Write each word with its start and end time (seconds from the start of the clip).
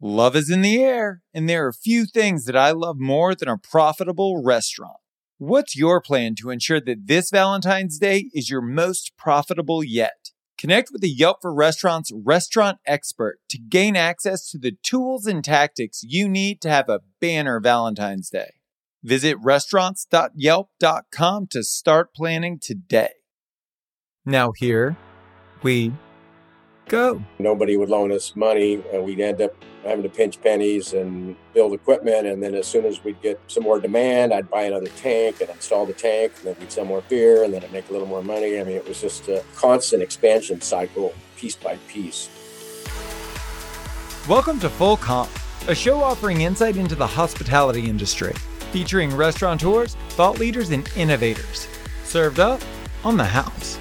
Love 0.00 0.36
is 0.36 0.48
in 0.48 0.62
the 0.62 0.80
air, 0.82 1.22
and 1.34 1.48
there 1.48 1.66
are 1.66 1.72
few 1.72 2.06
things 2.06 2.44
that 2.44 2.56
I 2.56 2.70
love 2.70 3.00
more 3.00 3.34
than 3.34 3.48
a 3.48 3.58
profitable 3.58 4.44
restaurant. 4.44 4.98
What's 5.38 5.76
your 5.76 6.00
plan 6.00 6.36
to 6.36 6.50
ensure 6.50 6.80
that 6.80 7.06
this 7.06 7.30
Valentine's 7.30 7.98
Day 7.98 8.30
is 8.32 8.48
your 8.48 8.62
most 8.62 9.16
profitable 9.16 9.82
yet? 9.82 10.30
Connect 10.56 10.90
with 10.92 11.02
the 11.02 11.10
Yelp 11.10 11.38
for 11.42 11.52
Restaurants 11.54 12.12
restaurant 12.12 12.78
expert 12.86 13.38
to 13.48 13.58
gain 13.58 13.96
access 13.96 14.48
to 14.50 14.58
the 14.58 14.76
tools 14.82 15.26
and 15.26 15.44
tactics 15.44 16.02
you 16.04 16.28
need 16.28 16.60
to 16.62 16.68
have 16.68 16.88
a 16.88 17.00
banner 17.20 17.60
Valentine's 17.60 18.30
Day. 18.30 18.54
Visit 19.02 19.36
restaurants.yelp.com 19.40 21.46
to 21.50 21.62
start 21.62 22.14
planning 22.14 22.58
today. 22.60 23.12
Now, 24.24 24.52
here 24.56 24.96
we 25.62 25.92
go. 26.88 27.22
Nobody 27.38 27.76
would 27.76 27.88
loan 27.88 28.10
us 28.12 28.34
money, 28.34 28.82
and 28.92 29.04
we'd 29.04 29.20
end 29.20 29.40
up 29.40 29.54
having 29.84 30.02
to 30.02 30.08
pinch 30.08 30.40
pennies 30.40 30.92
and 30.92 31.36
build 31.54 31.72
equipment. 31.72 32.26
And 32.26 32.42
then 32.42 32.54
as 32.54 32.66
soon 32.66 32.84
as 32.84 33.02
we'd 33.04 33.20
get 33.22 33.40
some 33.46 33.62
more 33.62 33.78
demand, 33.78 34.34
I'd 34.34 34.50
buy 34.50 34.62
another 34.62 34.88
tank 34.88 35.40
and 35.40 35.50
install 35.50 35.86
the 35.86 35.92
tank, 35.92 36.32
and 36.38 36.46
then 36.46 36.56
we'd 36.58 36.72
sell 36.72 36.84
more 36.84 37.02
beer, 37.08 37.44
and 37.44 37.54
then 37.54 37.62
I'd 37.62 37.72
make 37.72 37.88
a 37.88 37.92
little 37.92 38.08
more 38.08 38.22
money. 38.22 38.58
I 38.60 38.64
mean, 38.64 38.76
it 38.76 38.88
was 38.88 39.00
just 39.00 39.28
a 39.28 39.44
constant 39.54 40.02
expansion 40.02 40.60
cycle, 40.60 41.14
piece 41.36 41.56
by 41.56 41.76
piece. 41.88 42.28
Welcome 44.28 44.58
to 44.60 44.68
Full 44.68 44.96
Comp, 44.96 45.30
a 45.68 45.74
show 45.74 46.02
offering 46.02 46.42
insight 46.42 46.76
into 46.76 46.94
the 46.94 47.06
hospitality 47.06 47.88
industry, 47.88 48.34
featuring 48.72 49.14
restaurateurs, 49.16 49.94
thought 50.10 50.38
leaders, 50.38 50.70
and 50.70 50.90
innovators. 50.96 51.66
Served 52.04 52.40
up 52.40 52.60
on 53.04 53.16
the 53.16 53.24
house. 53.24 53.78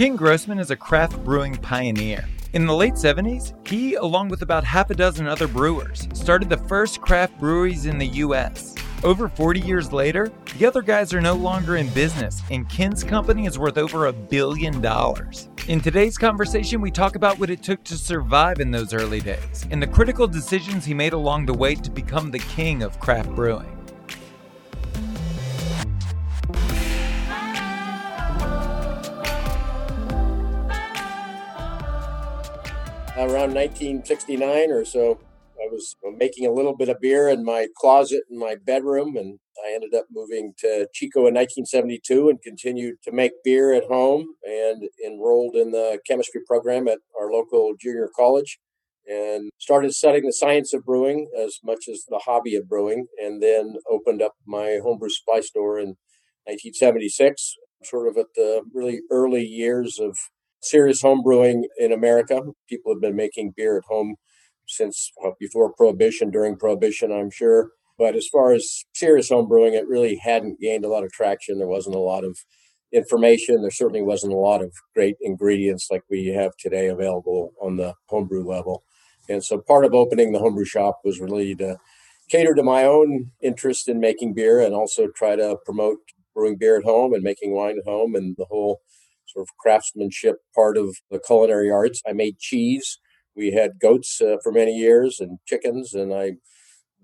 Ken 0.00 0.16
Grossman 0.16 0.58
is 0.58 0.70
a 0.70 0.76
craft 0.76 1.22
brewing 1.24 1.54
pioneer. 1.56 2.26
In 2.54 2.66
the 2.66 2.74
late 2.74 2.94
70s, 2.94 3.52
he, 3.68 3.96
along 3.96 4.30
with 4.30 4.40
about 4.40 4.64
half 4.64 4.88
a 4.88 4.94
dozen 4.94 5.26
other 5.26 5.46
brewers, 5.46 6.08
started 6.14 6.48
the 6.48 6.56
first 6.56 7.02
craft 7.02 7.38
breweries 7.38 7.84
in 7.84 7.98
the 7.98 8.06
US. 8.06 8.74
Over 9.04 9.28
40 9.28 9.60
years 9.60 9.92
later, 9.92 10.32
the 10.56 10.64
other 10.64 10.80
guys 10.80 11.12
are 11.12 11.20
no 11.20 11.34
longer 11.34 11.76
in 11.76 11.86
business, 11.90 12.40
and 12.50 12.66
Ken's 12.70 13.04
company 13.04 13.44
is 13.44 13.58
worth 13.58 13.76
over 13.76 14.06
a 14.06 14.12
billion 14.14 14.80
dollars. 14.80 15.50
In 15.68 15.82
today's 15.82 16.16
conversation, 16.16 16.80
we 16.80 16.90
talk 16.90 17.14
about 17.14 17.38
what 17.38 17.50
it 17.50 17.62
took 17.62 17.84
to 17.84 17.98
survive 17.98 18.58
in 18.58 18.70
those 18.70 18.94
early 18.94 19.20
days 19.20 19.66
and 19.70 19.82
the 19.82 19.86
critical 19.86 20.26
decisions 20.26 20.86
he 20.86 20.94
made 20.94 21.12
along 21.12 21.44
the 21.44 21.52
way 21.52 21.74
to 21.74 21.90
become 21.90 22.30
the 22.30 22.38
king 22.38 22.82
of 22.82 22.98
craft 23.00 23.34
brewing. 23.34 23.79
Around 33.24 33.54
1969 33.54 34.70
or 34.70 34.84
so, 34.84 35.20
I 35.60 35.68
was 35.70 35.94
making 36.16 36.46
a 36.46 36.52
little 36.52 36.74
bit 36.74 36.88
of 36.88 37.00
beer 37.00 37.28
in 37.28 37.44
my 37.44 37.68
closet 37.76 38.22
in 38.30 38.38
my 38.38 38.56
bedroom, 38.64 39.16
and 39.16 39.38
I 39.64 39.74
ended 39.74 39.94
up 39.94 40.06
moving 40.10 40.54
to 40.60 40.88
Chico 40.94 41.20
in 41.20 41.34
1972 41.34 42.30
and 42.30 42.40
continued 42.40 42.96
to 43.04 43.12
make 43.12 43.32
beer 43.44 43.74
at 43.74 43.84
home 43.84 44.34
and 44.42 44.84
enrolled 45.04 45.54
in 45.54 45.70
the 45.70 46.00
chemistry 46.06 46.40
program 46.46 46.88
at 46.88 47.00
our 47.18 47.30
local 47.30 47.74
junior 47.78 48.08
college 48.16 48.58
and 49.06 49.50
started 49.58 49.92
studying 49.92 50.24
the 50.24 50.32
science 50.32 50.72
of 50.72 50.84
brewing 50.84 51.28
as 51.38 51.58
much 51.64 51.88
as 51.90 52.04
the 52.08 52.22
hobby 52.24 52.54
of 52.54 52.68
brewing, 52.68 53.06
and 53.18 53.42
then 53.42 53.74
opened 53.90 54.22
up 54.22 54.34
my 54.46 54.78
homebrew 54.82 55.10
supply 55.10 55.40
store 55.40 55.78
in 55.78 55.96
1976, 56.46 57.56
sort 57.84 58.08
of 58.08 58.16
at 58.16 58.26
the 58.34 58.62
really 58.72 59.00
early 59.10 59.44
years 59.44 59.98
of 59.98 60.16
serious 60.62 61.02
home 61.02 61.22
brewing 61.22 61.66
in 61.78 61.92
America. 61.92 62.42
People 62.68 62.92
have 62.94 63.00
been 63.00 63.16
making 63.16 63.54
beer 63.56 63.76
at 63.76 63.84
home 63.88 64.16
since 64.66 65.10
before 65.38 65.72
Prohibition, 65.72 66.30
during 66.30 66.56
Prohibition, 66.56 67.12
I'm 67.12 67.30
sure. 67.30 67.70
But 67.98 68.16
as 68.16 68.28
far 68.28 68.52
as 68.52 68.84
serious 68.94 69.28
home 69.28 69.48
brewing, 69.48 69.74
it 69.74 69.88
really 69.88 70.16
hadn't 70.22 70.60
gained 70.60 70.84
a 70.84 70.88
lot 70.88 71.04
of 71.04 71.12
traction. 71.12 71.58
There 71.58 71.66
wasn't 71.66 71.96
a 71.96 72.00
lot 72.00 72.24
of 72.24 72.38
information. 72.92 73.60
There 73.60 73.70
certainly 73.70 74.02
wasn't 74.02 74.32
a 74.32 74.36
lot 74.36 74.62
of 74.62 74.72
great 74.94 75.16
ingredients 75.20 75.88
like 75.90 76.02
we 76.10 76.28
have 76.28 76.52
today 76.58 76.88
available 76.88 77.52
on 77.60 77.76
the 77.76 77.94
homebrew 78.08 78.44
level. 78.44 78.84
And 79.28 79.44
so 79.44 79.58
part 79.58 79.84
of 79.84 79.94
opening 79.94 80.32
the 80.32 80.38
homebrew 80.38 80.64
shop 80.64 81.00
was 81.04 81.20
really 81.20 81.54
to 81.56 81.76
cater 82.30 82.54
to 82.54 82.62
my 82.62 82.84
own 82.84 83.32
interest 83.42 83.88
in 83.88 84.00
making 84.00 84.34
beer 84.34 84.60
and 84.60 84.74
also 84.74 85.08
try 85.14 85.36
to 85.36 85.56
promote 85.64 85.98
brewing 86.34 86.56
beer 86.58 86.78
at 86.78 86.84
home 86.84 87.12
and 87.12 87.22
making 87.22 87.52
wine 87.52 87.76
at 87.78 87.88
home 87.88 88.14
and 88.14 88.34
the 88.38 88.46
whole 88.46 88.80
sort 89.32 89.42
of 89.42 89.56
craftsmanship 89.58 90.36
part 90.54 90.76
of 90.76 90.96
the 91.10 91.20
culinary 91.20 91.70
arts. 91.70 92.02
I 92.06 92.12
made 92.12 92.38
cheese. 92.38 92.98
We 93.36 93.52
had 93.52 93.80
goats 93.80 94.20
uh, 94.20 94.36
for 94.42 94.52
many 94.52 94.76
years 94.76 95.18
and 95.20 95.38
chickens, 95.46 95.94
and 95.94 96.12
I 96.12 96.32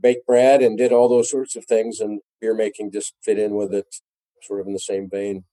baked 0.00 0.26
bread 0.26 0.62
and 0.62 0.76
did 0.76 0.92
all 0.92 1.08
those 1.08 1.30
sorts 1.30 1.56
of 1.56 1.64
things. 1.64 2.00
And 2.00 2.20
beer 2.40 2.54
making 2.54 2.92
just 2.92 3.14
fit 3.22 3.38
in 3.38 3.54
with 3.54 3.72
it, 3.72 3.86
sort 4.42 4.60
of 4.60 4.66
in 4.66 4.72
the 4.72 4.78
same 4.78 5.08
vein. 5.10 5.44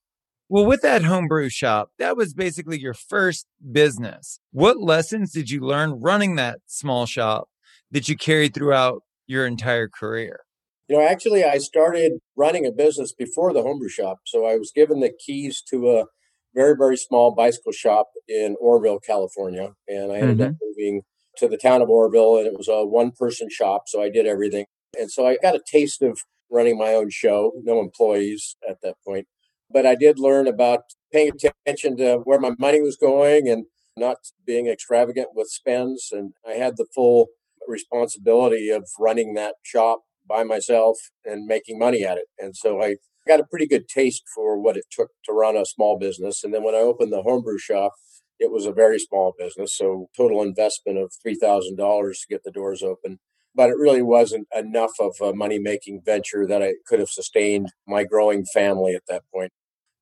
Well, 0.49 0.65
with 0.65 0.81
that 0.81 1.03
homebrew 1.03 1.49
shop, 1.49 1.91
that 1.99 2.17
was 2.17 2.33
basically 2.33 2.79
your 2.79 2.93
first 2.93 3.47
business. 3.71 4.39
What 4.51 4.77
lessons 4.77 5.31
did 5.31 5.49
you 5.49 5.61
learn 5.61 6.01
running 6.01 6.35
that 6.35 6.59
small 6.67 7.05
shop 7.05 7.47
that 7.91 8.09
you 8.09 8.17
carried 8.17 8.53
throughout 8.53 9.01
your 9.25 9.47
entire 9.47 9.87
career? 9.87 10.41
You 10.87 10.97
know, 10.97 11.07
actually, 11.07 11.43
I 11.43 11.59
started 11.59 12.13
running 12.35 12.65
a 12.65 12.71
business 12.71 13.13
before 13.13 13.53
the 13.53 13.63
homebrew 13.63 13.89
shop. 13.89 14.19
So 14.25 14.45
I 14.45 14.57
was 14.57 14.71
given 14.75 14.99
the 14.99 15.13
keys 15.25 15.63
to 15.69 15.91
a 15.91 16.05
very, 16.53 16.75
very 16.77 16.97
small 16.97 17.33
bicycle 17.33 17.71
shop 17.71 18.09
in 18.27 18.55
Oroville, 18.59 18.99
California. 18.99 19.73
And 19.87 20.11
I 20.11 20.17
ended 20.17 20.37
mm-hmm. 20.37 20.49
up 20.49 20.55
moving 20.61 21.01
to 21.37 21.47
the 21.47 21.57
town 21.57 21.81
of 21.81 21.89
Oroville, 21.89 22.37
and 22.37 22.47
it 22.47 22.57
was 22.57 22.67
a 22.67 22.85
one 22.85 23.11
person 23.11 23.49
shop. 23.49 23.83
So 23.87 24.01
I 24.01 24.09
did 24.09 24.25
everything. 24.25 24.65
And 24.99 25.11
so 25.11 25.25
I 25.25 25.37
got 25.41 25.55
a 25.55 25.61
taste 25.65 26.01
of 26.01 26.19
running 26.51 26.77
my 26.77 26.93
own 26.93 27.09
show, 27.09 27.51
no 27.63 27.79
employees 27.79 28.55
at 28.67 28.77
that 28.83 28.95
point. 29.05 29.27
But 29.71 29.85
I 29.85 29.95
did 29.95 30.19
learn 30.19 30.47
about 30.47 30.81
paying 31.11 31.31
attention 31.65 31.97
to 31.97 32.17
where 32.23 32.39
my 32.39 32.51
money 32.59 32.81
was 32.81 32.95
going 32.95 33.49
and 33.49 33.65
not 33.97 34.17
being 34.45 34.67
extravagant 34.67 35.29
with 35.33 35.47
spends. 35.47 36.09
And 36.11 36.33
I 36.47 36.53
had 36.53 36.77
the 36.77 36.85
full 36.93 37.27
responsibility 37.67 38.69
of 38.69 38.87
running 38.99 39.33
that 39.33 39.55
shop 39.63 40.01
by 40.27 40.43
myself 40.43 40.97
and 41.25 41.45
making 41.45 41.79
money 41.79 42.03
at 42.03 42.17
it. 42.17 42.25
And 42.37 42.55
so 42.55 42.81
I 42.81 42.97
got 43.27 43.39
a 43.39 43.45
pretty 43.45 43.67
good 43.67 43.87
taste 43.87 44.23
for 44.33 44.59
what 44.59 44.77
it 44.77 44.85
took 44.91 45.09
to 45.25 45.33
run 45.33 45.55
a 45.55 45.65
small 45.65 45.97
business. 45.97 46.43
And 46.43 46.53
then 46.53 46.63
when 46.63 46.75
I 46.75 46.79
opened 46.79 47.11
the 47.11 47.21
homebrew 47.21 47.57
shop, 47.57 47.93
it 48.39 48.51
was 48.51 48.65
a 48.65 48.73
very 48.73 48.99
small 48.99 49.33
business. 49.37 49.75
So 49.75 50.07
total 50.15 50.41
investment 50.41 50.97
of 50.97 51.11
$3,000 51.25 51.77
to 51.77 52.27
get 52.29 52.43
the 52.43 52.51
doors 52.51 52.83
open. 52.83 53.19
But 53.55 53.69
it 53.69 53.77
really 53.77 54.01
wasn't 54.01 54.47
enough 54.55 54.93
of 54.99 55.15
a 55.21 55.33
money 55.33 55.59
making 55.59 56.01
venture 56.03 56.47
that 56.47 56.63
I 56.63 56.73
could 56.87 56.99
have 56.99 57.09
sustained 57.09 57.69
my 57.87 58.03
growing 58.03 58.45
family 58.53 58.95
at 58.95 59.03
that 59.07 59.23
point. 59.33 59.51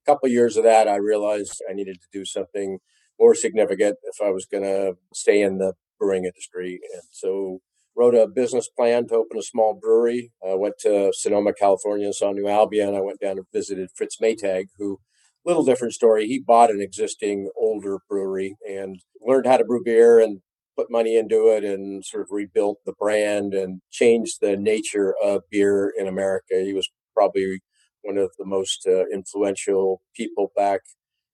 A 0.06 0.12
couple 0.12 0.28
of 0.28 0.34
years 0.34 0.56
of 0.58 0.64
that, 0.64 0.88
I 0.88 0.96
realized 0.96 1.62
I 1.70 1.74
needed 1.74 1.98
to 2.02 2.08
do 2.18 2.26
something 2.26 2.80
more 3.20 3.36
significant 3.36 3.98
if 4.04 4.26
I 4.26 4.32
was 4.32 4.46
going 4.46 4.64
to 4.64 4.94
stay 5.14 5.42
in 5.42 5.58
the 5.58 5.74
brewing 6.00 6.24
industry. 6.26 6.80
And 6.94 7.04
so 7.12 7.60
wrote 7.96 8.16
a 8.16 8.28
business 8.28 8.70
plan 8.70 9.08
to 9.08 9.16
open 9.16 9.38
a 9.38 9.44
small 9.44 9.78
brewery. 9.80 10.32
I 10.46 10.56
went 10.56 10.76
to 10.80 11.12
Sonoma, 11.14 11.54
California, 11.54 12.06
and 12.06 12.16
saw 12.16 12.32
New 12.32 12.48
Albion. 12.48 12.96
I 12.96 13.02
went 13.02 13.20
down 13.20 13.38
and 13.38 13.46
visited 13.54 13.90
Fritz 13.96 14.18
Maytag, 14.22 14.66
who, 14.78 15.00
little 15.46 15.64
different 15.64 15.94
story. 15.94 16.28
He 16.28 16.40
bought 16.40 16.72
an 16.72 16.82
existing 16.82 17.50
older 17.58 18.00
brewery 18.08 18.56
and 18.68 19.00
learned 19.22 19.48
how 19.48 19.58
to 19.58 19.66
brew 19.66 19.82
beer 19.84 20.20
and 20.20 20.42
put 20.78 20.92
money 20.92 21.18
into 21.18 21.48
it 21.48 21.64
and 21.64 22.06
sort 22.06 22.24
of 22.24 22.30
rebuilt 22.32 22.78
the 22.86 22.94
brand 22.98 23.54
and 23.54 23.82
changed 23.92 24.38
the 24.42 24.56
nature 24.56 25.14
of 25.24 25.42
beer 25.50 25.92
in 25.98 26.08
America. 26.08 26.62
He 26.64 26.74
was 26.74 26.90
probably 27.14 27.60
one 28.04 28.18
of 28.18 28.32
the 28.38 28.46
most 28.46 28.88
uh, 28.88 29.06
influential 29.14 30.02
people 30.16 30.52
back 30.56 30.82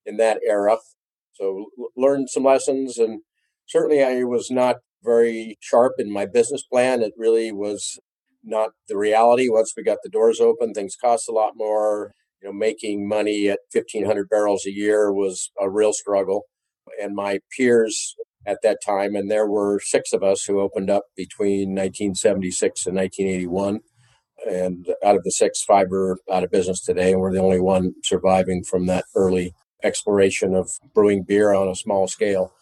in 0.06 0.18
that 0.18 0.40
era. 0.48 0.78
So 1.34 1.68
learned 1.96 2.30
some 2.30 2.44
lessons 2.44 2.98
and 2.98 3.22
certainly 3.68 4.04
I 4.04 4.24
was 4.24 4.50
not 4.50 4.78
very 5.04 5.58
sharp 5.60 5.94
in 5.98 6.12
my 6.12 6.26
business 6.26 6.64
plan. 6.64 7.02
It 7.02 7.14
really 7.18 7.52
was 7.52 8.00
not 8.44 8.72
the 8.88 8.98
reality. 8.98 9.50
Once 9.50 9.74
we 9.76 9.84
got 9.84 10.00
the 10.04 10.10
doors 10.10 10.40
open, 10.40 10.74
things 10.74 10.96
cost 11.00 11.30
a 11.30 11.34
lot 11.34 11.54
more. 11.56 12.14
You 12.42 12.50
know, 12.50 12.54
making 12.54 13.08
money 13.08 13.50
at 13.50 13.60
1,500 13.74 14.30
barrels 14.30 14.66
a 14.66 14.72
year 14.72 15.12
was 15.12 15.52
a 15.60 15.70
real 15.70 15.94
struggle. 15.94 16.44
And 17.02 17.16
my 17.16 17.40
peers 17.56 18.16
at 18.46 18.60
that 18.64 18.78
time, 18.86 19.16
and 19.16 19.30
there 19.30 19.48
were 19.48 19.80
six 19.84 20.14
of 20.14 20.24
us 20.24 20.46
who 20.46 20.62
opened 20.62 20.90
up 20.90 21.04
between 21.16 21.70
1976 21.70 22.86
and 22.86 22.96
1981. 22.96 23.80
And 24.50 24.88
out 25.04 25.16
of 25.16 25.24
the 25.24 25.32
six, 25.32 25.64
five 25.64 25.92
are 25.92 26.18
out 26.32 26.44
of 26.44 26.52
business 26.52 26.82
today, 26.82 27.12
and 27.12 27.20
we're 27.20 27.34
the 27.34 27.42
only 27.42 27.60
one 27.60 27.94
surviving 28.04 28.64
from 28.64 28.86
that 28.86 29.06
early 29.16 29.54
exploration 29.84 30.54
of 30.54 30.70
brewing 30.94 31.24
beer 31.24 31.54
on 31.54 31.68
a 31.68 31.76
small 31.76 32.08
scale. 32.08 32.54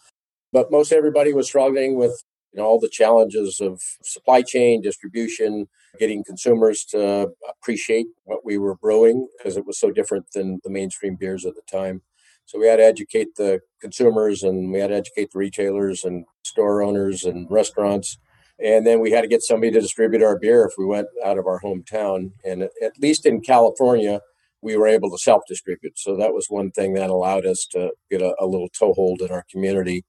But 0.56 0.70
most 0.70 0.90
everybody 0.90 1.34
was 1.34 1.48
struggling 1.48 1.98
with 1.98 2.24
you 2.54 2.62
know, 2.62 2.66
all 2.66 2.80
the 2.80 2.88
challenges 2.88 3.60
of 3.60 3.82
supply 4.02 4.40
chain, 4.40 4.80
distribution, 4.80 5.66
getting 5.98 6.24
consumers 6.24 6.82
to 6.92 7.28
appreciate 7.46 8.06
what 8.24 8.40
we 8.42 8.56
were 8.56 8.74
brewing 8.74 9.28
because 9.36 9.58
it 9.58 9.66
was 9.66 9.78
so 9.78 9.90
different 9.90 10.28
than 10.32 10.60
the 10.64 10.70
mainstream 10.70 11.14
beers 11.14 11.44
at 11.44 11.56
the 11.56 11.60
time. 11.70 12.00
So 12.46 12.58
we 12.58 12.68
had 12.68 12.76
to 12.76 12.84
educate 12.84 13.34
the 13.36 13.60
consumers 13.82 14.42
and 14.42 14.72
we 14.72 14.78
had 14.78 14.88
to 14.88 14.94
educate 14.94 15.30
the 15.30 15.38
retailers 15.38 16.04
and 16.04 16.24
store 16.42 16.82
owners 16.82 17.24
and 17.24 17.46
restaurants. 17.50 18.16
And 18.58 18.86
then 18.86 19.00
we 19.00 19.10
had 19.10 19.20
to 19.20 19.28
get 19.28 19.42
somebody 19.42 19.72
to 19.72 19.80
distribute 19.82 20.22
our 20.22 20.38
beer 20.38 20.64
if 20.64 20.72
we 20.78 20.86
went 20.86 21.08
out 21.22 21.36
of 21.36 21.46
our 21.46 21.60
hometown. 21.60 22.30
And 22.46 22.62
at 22.62 22.98
least 22.98 23.26
in 23.26 23.42
California, 23.42 24.22
we 24.62 24.74
were 24.78 24.88
able 24.88 25.10
to 25.10 25.18
self 25.18 25.42
distribute. 25.46 25.98
So 25.98 26.16
that 26.16 26.32
was 26.32 26.46
one 26.48 26.70
thing 26.70 26.94
that 26.94 27.10
allowed 27.10 27.44
us 27.44 27.66
to 27.72 27.90
get 28.10 28.22
a, 28.22 28.34
a 28.40 28.46
little 28.46 28.70
toehold 28.70 29.20
in 29.20 29.30
our 29.30 29.44
community. 29.52 30.06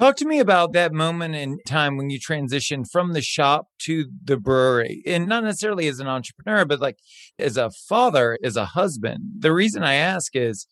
Talk 0.00 0.16
to 0.16 0.24
me 0.24 0.38
about 0.38 0.72
that 0.72 0.94
moment 0.94 1.34
in 1.34 1.58
time 1.66 1.98
when 1.98 2.08
you 2.08 2.18
transitioned 2.18 2.90
from 2.90 3.12
the 3.12 3.20
shop 3.20 3.66
to 3.80 4.06
the 4.24 4.38
brewery. 4.38 5.02
And 5.04 5.28
not 5.28 5.44
necessarily 5.44 5.88
as 5.88 6.00
an 6.00 6.06
entrepreneur, 6.06 6.64
but 6.64 6.80
like 6.80 6.96
as 7.38 7.58
a 7.58 7.68
father, 7.70 8.38
as 8.42 8.56
a 8.56 8.64
husband. 8.64 9.24
The 9.40 9.52
reason 9.52 9.82
I 9.82 9.96
ask 9.96 10.34
is 10.34 10.66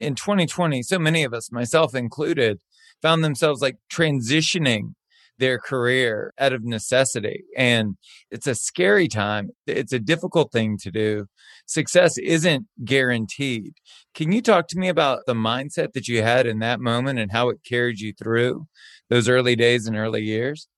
in 0.00 0.14
2020, 0.14 0.82
so 0.82 0.98
many 0.98 1.24
of 1.24 1.32
us, 1.32 1.50
myself 1.50 1.94
included, 1.94 2.58
found 3.00 3.24
themselves 3.24 3.62
like 3.62 3.76
transitioning 3.90 4.92
their 5.38 5.58
career 5.58 6.32
out 6.38 6.52
of 6.52 6.64
necessity. 6.64 7.44
And 7.56 7.96
it's 8.30 8.46
a 8.46 8.54
scary 8.54 9.08
time. 9.08 9.50
It's 9.66 9.92
a 9.92 9.98
difficult 9.98 10.52
thing 10.52 10.78
to 10.82 10.90
do. 10.90 11.26
Success 11.66 12.18
isn't 12.18 12.66
guaranteed. 12.84 13.74
Can 14.14 14.32
you 14.32 14.42
talk 14.42 14.68
to 14.68 14.78
me 14.78 14.88
about 14.88 15.20
the 15.26 15.34
mindset 15.34 15.92
that 15.94 16.08
you 16.08 16.22
had 16.22 16.46
in 16.46 16.58
that 16.60 16.80
moment 16.80 17.18
and 17.18 17.32
how 17.32 17.48
it 17.48 17.58
carried 17.66 18.00
you 18.00 18.12
through 18.12 18.66
those 19.10 19.28
early 19.28 19.56
days 19.56 19.86
and 19.86 19.96
early 19.96 20.22
years? 20.22 20.68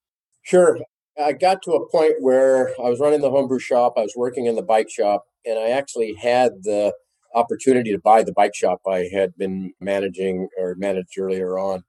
Sure. 0.42 0.78
I 1.18 1.32
got 1.32 1.62
to 1.62 1.72
a 1.72 1.88
point 1.90 2.14
where 2.20 2.68
I 2.78 2.88
was 2.88 3.00
running 3.00 3.20
the 3.20 3.30
homebrew 3.30 3.58
shop, 3.58 3.94
I 3.96 4.02
was 4.02 4.14
working 4.16 4.46
in 4.46 4.54
the 4.54 4.62
bike 4.62 4.90
shop, 4.90 5.24
and 5.44 5.58
I 5.58 5.70
actually 5.70 6.14
had 6.14 6.52
the 6.62 6.92
opportunity 7.34 7.92
to 7.92 7.98
buy 7.98 8.22
the 8.22 8.32
bike 8.32 8.54
shop 8.54 8.80
I 8.86 9.08
had 9.12 9.36
been 9.36 9.72
managing 9.80 10.48
or 10.58 10.74
managed 10.78 11.18
earlier 11.18 11.58
on. 11.58 11.84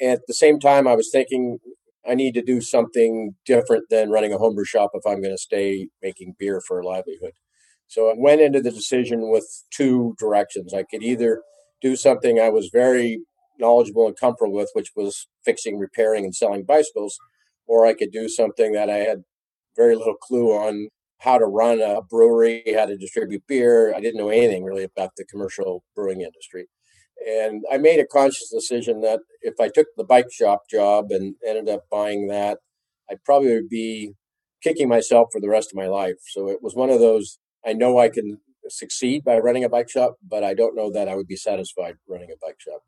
At 0.00 0.20
the 0.28 0.34
same 0.34 0.60
time, 0.60 0.86
I 0.86 0.94
was 0.94 1.10
thinking, 1.10 1.58
I 2.08 2.14
need 2.14 2.34
to 2.34 2.42
do 2.42 2.60
something 2.60 3.34
different 3.44 3.84
than 3.90 4.10
running 4.10 4.32
a 4.32 4.38
homebrew 4.38 4.64
shop 4.64 4.90
if 4.94 5.06
I'm 5.06 5.20
going 5.20 5.34
to 5.34 5.38
stay 5.38 5.88
making 6.02 6.34
beer 6.38 6.60
for 6.66 6.80
a 6.80 6.86
livelihood. 6.86 7.32
So 7.86 8.10
I 8.10 8.14
went 8.16 8.40
into 8.40 8.60
the 8.60 8.70
decision 8.70 9.30
with 9.30 9.46
two 9.70 10.14
directions. 10.18 10.74
I 10.74 10.84
could 10.84 11.02
either 11.02 11.42
do 11.80 11.96
something 11.96 12.38
I 12.38 12.50
was 12.50 12.70
very 12.72 13.20
knowledgeable 13.58 14.06
and 14.06 14.16
comfortable 14.18 14.54
with, 14.54 14.70
which 14.72 14.90
was 14.94 15.26
fixing, 15.44 15.78
repairing, 15.78 16.24
and 16.24 16.34
selling 16.34 16.64
bicycles, 16.64 17.18
or 17.66 17.86
I 17.86 17.94
could 17.94 18.12
do 18.12 18.28
something 18.28 18.72
that 18.72 18.88
I 18.88 18.98
had 18.98 19.22
very 19.76 19.96
little 19.96 20.16
clue 20.16 20.52
on 20.52 20.88
how 21.20 21.38
to 21.38 21.44
run 21.44 21.80
a 21.80 22.00
brewery, 22.02 22.62
how 22.76 22.86
to 22.86 22.96
distribute 22.96 23.42
beer. 23.48 23.94
I 23.94 24.00
didn't 24.00 24.18
know 24.18 24.28
anything 24.28 24.64
really 24.64 24.84
about 24.84 25.10
the 25.16 25.24
commercial 25.24 25.82
brewing 25.94 26.20
industry. 26.20 26.68
And 27.26 27.64
I 27.70 27.78
made 27.78 28.00
a 28.00 28.06
conscious 28.06 28.50
decision 28.50 29.00
that 29.02 29.20
if 29.42 29.54
I 29.60 29.68
took 29.68 29.88
the 29.96 30.04
bike 30.04 30.32
shop 30.32 30.62
job 30.70 31.10
and 31.10 31.34
ended 31.46 31.68
up 31.68 31.82
buying 31.90 32.28
that, 32.28 32.58
I'd 33.10 33.24
probably 33.24 33.60
be 33.68 34.12
kicking 34.62 34.88
myself 34.88 35.28
for 35.32 35.40
the 35.40 35.48
rest 35.48 35.72
of 35.72 35.76
my 35.76 35.86
life. 35.86 36.16
So 36.30 36.48
it 36.48 36.62
was 36.62 36.74
one 36.74 36.90
of 36.90 37.00
those 37.00 37.38
I 37.66 37.72
know 37.72 37.98
I 37.98 38.08
can 38.08 38.38
succeed 38.68 39.24
by 39.24 39.38
running 39.38 39.64
a 39.64 39.68
bike 39.68 39.90
shop, 39.90 40.16
but 40.26 40.44
I 40.44 40.54
don't 40.54 40.76
know 40.76 40.90
that 40.92 41.08
I 41.08 41.16
would 41.16 41.26
be 41.26 41.36
satisfied 41.36 41.94
running 42.08 42.30
a 42.30 42.46
bike 42.46 42.60
shop. 42.60 42.82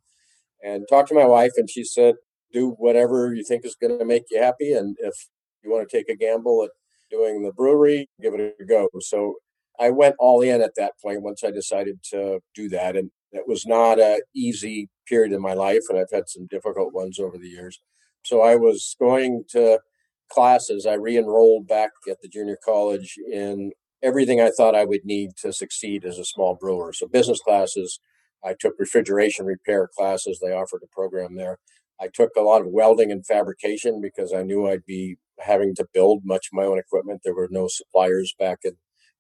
And 0.62 0.86
talked 0.88 1.08
to 1.08 1.14
my 1.14 1.24
wife, 1.24 1.52
and 1.56 1.70
she 1.70 1.84
said, 1.84 2.16
do 2.52 2.70
whatever 2.78 3.32
you 3.34 3.44
think 3.44 3.64
is 3.64 3.76
going 3.80 3.98
to 3.98 4.04
make 4.04 4.24
you 4.30 4.40
happy. 4.40 4.72
And 4.72 4.96
if 5.00 5.14
you 5.62 5.70
want 5.70 5.88
to 5.88 5.96
take 5.96 6.08
a 6.08 6.16
gamble 6.16 6.64
at 6.64 6.70
doing 7.10 7.42
the 7.42 7.52
brewery, 7.52 8.08
give 8.20 8.34
it 8.34 8.54
a 8.60 8.64
go. 8.64 8.88
So 9.00 9.36
I 9.78 9.90
went 9.90 10.16
all 10.18 10.42
in 10.42 10.60
at 10.60 10.74
that 10.76 10.92
point 11.02 11.22
once 11.22 11.42
I 11.42 11.50
decided 11.50 12.00
to 12.10 12.40
do 12.54 12.68
that. 12.68 12.96
And 12.96 13.10
it 13.32 13.44
was 13.46 13.66
not 13.66 13.98
a 13.98 14.22
easy 14.34 14.88
period 15.06 15.32
in 15.32 15.40
my 15.40 15.54
life, 15.54 15.82
and 15.88 15.98
I've 15.98 16.10
had 16.12 16.28
some 16.28 16.46
difficult 16.46 16.92
ones 16.92 17.18
over 17.18 17.38
the 17.38 17.48
years. 17.48 17.80
So 18.22 18.42
I 18.42 18.56
was 18.56 18.96
going 19.00 19.44
to 19.50 19.80
classes. 20.30 20.86
I 20.86 20.94
re-enrolled 20.94 21.66
back 21.66 21.90
at 22.08 22.20
the 22.22 22.28
junior 22.28 22.58
college 22.64 23.16
in 23.30 23.72
everything 24.02 24.40
I 24.40 24.50
thought 24.50 24.74
I 24.74 24.84
would 24.84 25.04
need 25.04 25.30
to 25.42 25.52
succeed 25.52 26.04
as 26.04 26.18
a 26.18 26.24
small 26.24 26.56
brewer. 26.58 26.92
So 26.92 27.06
business 27.06 27.40
classes. 27.40 28.00
I 28.42 28.54
took 28.58 28.74
refrigeration 28.78 29.44
repair 29.44 29.88
classes. 29.94 30.40
They 30.40 30.52
offered 30.52 30.80
a 30.82 30.94
program 30.94 31.36
there. 31.36 31.58
I 32.00 32.08
took 32.08 32.30
a 32.36 32.40
lot 32.40 32.62
of 32.62 32.68
welding 32.68 33.10
and 33.10 33.26
fabrication 33.26 34.00
because 34.00 34.32
I 34.32 34.42
knew 34.42 34.66
I'd 34.66 34.86
be 34.86 35.16
having 35.38 35.74
to 35.74 35.86
build 35.92 36.22
much 36.24 36.46
of 36.50 36.56
my 36.56 36.64
own 36.64 36.78
equipment. 36.78 37.20
There 37.22 37.34
were 37.34 37.48
no 37.50 37.68
suppliers 37.68 38.34
back 38.38 38.60
in, 38.64 38.76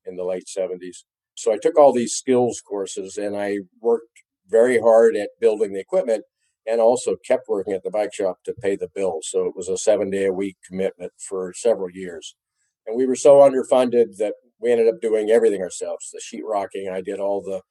in 0.06 0.16
the 0.16 0.24
late 0.24 0.44
70s. 0.46 1.04
So 1.40 1.52
I 1.52 1.58
took 1.60 1.78
all 1.78 1.92
these 1.92 2.12
skills 2.12 2.60
courses 2.60 3.16
and 3.16 3.36
I 3.36 3.58
worked 3.80 4.22
very 4.48 4.78
hard 4.78 5.16
at 5.16 5.30
building 5.40 5.72
the 5.72 5.80
equipment 5.80 6.24
and 6.66 6.80
also 6.80 7.16
kept 7.26 7.48
working 7.48 7.72
at 7.72 7.82
the 7.82 7.90
bike 7.90 8.12
shop 8.12 8.38
to 8.44 8.52
pay 8.52 8.76
the 8.76 8.90
bills. 8.94 9.28
So 9.30 9.46
it 9.46 9.54
was 9.56 9.68
a 9.68 9.78
seven 9.78 10.10
day 10.10 10.26
a 10.26 10.32
week 10.32 10.56
commitment 10.66 11.12
for 11.18 11.52
several 11.56 11.90
years. 11.90 12.36
And 12.86 12.96
we 12.96 13.06
were 13.06 13.16
so 13.16 13.38
underfunded 13.38 14.16
that 14.18 14.34
we 14.60 14.70
ended 14.70 14.88
up 14.88 15.00
doing 15.00 15.30
everything 15.30 15.62
ourselves 15.62 16.12
the 16.12 16.20
sheetrocking, 16.20 16.92
I 16.92 17.00
did 17.00 17.18
all 17.18 17.40
the 17.40 17.62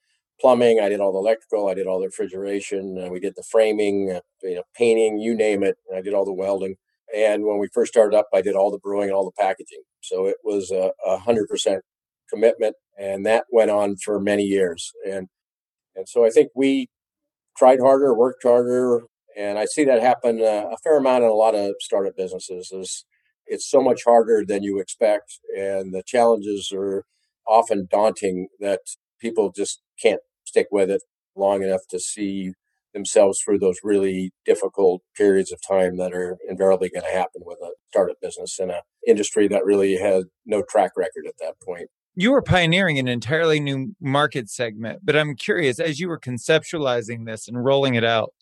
plumbing, 0.41 0.79
I 0.79 0.89
did 0.89 0.99
all 0.99 1.11
the 1.11 1.19
electrical, 1.19 1.67
I 1.67 1.73
did 1.75 1.85
all 1.85 1.99
the 1.99 2.07
refrigeration, 2.07 2.97
uh, 2.97 3.09
we 3.09 3.19
did 3.19 3.33
the 3.35 3.43
framing, 3.51 4.11
uh, 4.15 4.21
you 4.41 4.55
know, 4.55 4.63
painting, 4.75 5.19
you 5.19 5.35
name 5.35 5.63
it. 5.63 5.75
I 5.95 6.01
did 6.01 6.13
all 6.13 6.25
the 6.25 6.33
welding. 6.33 6.75
And 7.15 7.45
when 7.45 7.59
we 7.59 7.67
first 7.73 7.91
started 7.91 8.17
up, 8.17 8.27
I 8.33 8.41
did 8.41 8.55
all 8.55 8.71
the 8.71 8.79
brewing 8.79 9.09
and 9.09 9.13
all 9.13 9.25
the 9.25 9.43
packaging. 9.43 9.83
So 10.01 10.25
it 10.25 10.37
was 10.43 10.71
a, 10.71 10.91
a 11.05 11.19
hundred 11.19 11.47
percent 11.47 11.83
commitment, 12.29 12.75
and 12.99 13.25
that 13.25 13.45
went 13.51 13.71
on 13.71 13.95
for 13.95 14.19
many 14.19 14.43
years. 14.43 14.91
And 15.09 15.27
and 15.95 16.07
so 16.07 16.25
I 16.25 16.29
think 16.29 16.49
we 16.55 16.87
tried 17.57 17.79
harder, 17.79 18.13
worked 18.13 18.43
harder, 18.43 19.03
and 19.37 19.57
I 19.57 19.65
see 19.65 19.83
that 19.85 20.01
happen 20.01 20.41
uh, 20.41 20.69
a 20.71 20.77
fair 20.83 20.97
amount 20.97 21.23
in 21.23 21.29
a 21.29 21.33
lot 21.33 21.55
of 21.55 21.75
startup 21.79 22.15
businesses. 22.17 22.71
Is 22.71 23.05
it's 23.47 23.69
so 23.69 23.81
much 23.81 24.01
harder 24.05 24.43
than 24.45 24.63
you 24.63 24.79
expect, 24.79 25.39
and 25.57 25.93
the 25.93 26.03
challenges 26.05 26.71
are 26.75 27.03
often 27.47 27.87
daunting 27.89 28.47
that 28.59 28.81
people 29.19 29.51
just 29.55 29.81
can't 30.01 30.21
stick 30.45 30.67
with 30.71 30.89
it 30.89 31.01
long 31.35 31.63
enough 31.63 31.81
to 31.89 31.99
see 31.99 32.53
themselves 32.93 33.39
through 33.39 33.59
those 33.59 33.77
really 33.83 34.31
difficult 34.45 35.01
periods 35.15 35.51
of 35.51 35.59
time 35.67 35.97
that 35.97 36.11
are 36.11 36.37
invariably 36.49 36.89
going 36.89 37.05
to 37.05 37.17
happen 37.17 37.41
with 37.45 37.59
a 37.61 37.71
startup 37.89 38.17
business 38.21 38.57
in 38.59 38.71
an 38.71 38.81
industry 39.07 39.47
that 39.47 39.63
really 39.63 39.95
had 39.95 40.23
no 40.45 40.63
track 40.67 40.91
record 40.97 41.25
at 41.27 41.35
that 41.39 41.53
point 41.63 41.87
you 42.19 42.31
were 42.31 42.41
pioneering 42.41 42.99
an 42.99 43.07
entirely 43.07 43.61
new 43.61 43.95
market 44.01 44.49
segment, 44.49 44.99
but 45.03 45.15
I'm 45.15 45.35
curious 45.35 45.79
as 45.79 46.01
you 46.01 46.09
were 46.09 46.19
conceptualizing 46.19 47.25
this 47.25 47.47
and 47.47 47.63
rolling 47.63 47.95
it 47.95 48.03
out, 48.03 48.33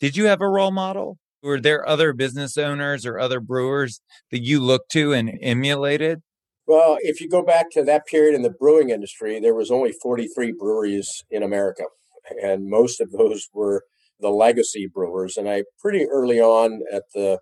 did 0.00 0.16
you 0.16 0.26
have 0.26 0.40
a 0.40 0.48
role 0.48 0.72
model? 0.72 1.16
Were 1.40 1.60
there 1.60 1.88
other 1.88 2.12
business 2.12 2.58
owners 2.58 3.06
or 3.06 3.20
other 3.20 3.38
brewers 3.38 4.00
that 4.32 4.40
you 4.40 4.58
looked 4.58 4.90
to 4.92 5.12
and 5.12 5.38
emulated? 5.40 6.22
Well, 6.66 6.98
if 7.02 7.20
you 7.20 7.28
go 7.28 7.40
back 7.40 7.70
to 7.70 7.84
that 7.84 8.04
period 8.04 8.34
in 8.34 8.42
the 8.42 8.50
brewing 8.50 8.90
industry, 8.90 9.38
there 9.38 9.54
was 9.54 9.70
only 9.70 9.92
43 9.92 10.52
breweries 10.58 11.22
in 11.30 11.44
America, 11.44 11.84
and 12.42 12.68
most 12.68 13.00
of 13.00 13.12
those 13.12 13.48
were 13.54 13.84
the 14.18 14.30
legacy 14.30 14.88
brewers. 14.92 15.36
And 15.36 15.48
I 15.48 15.62
pretty 15.78 16.04
early 16.10 16.40
on, 16.40 16.80
at 16.92 17.04
the 17.14 17.38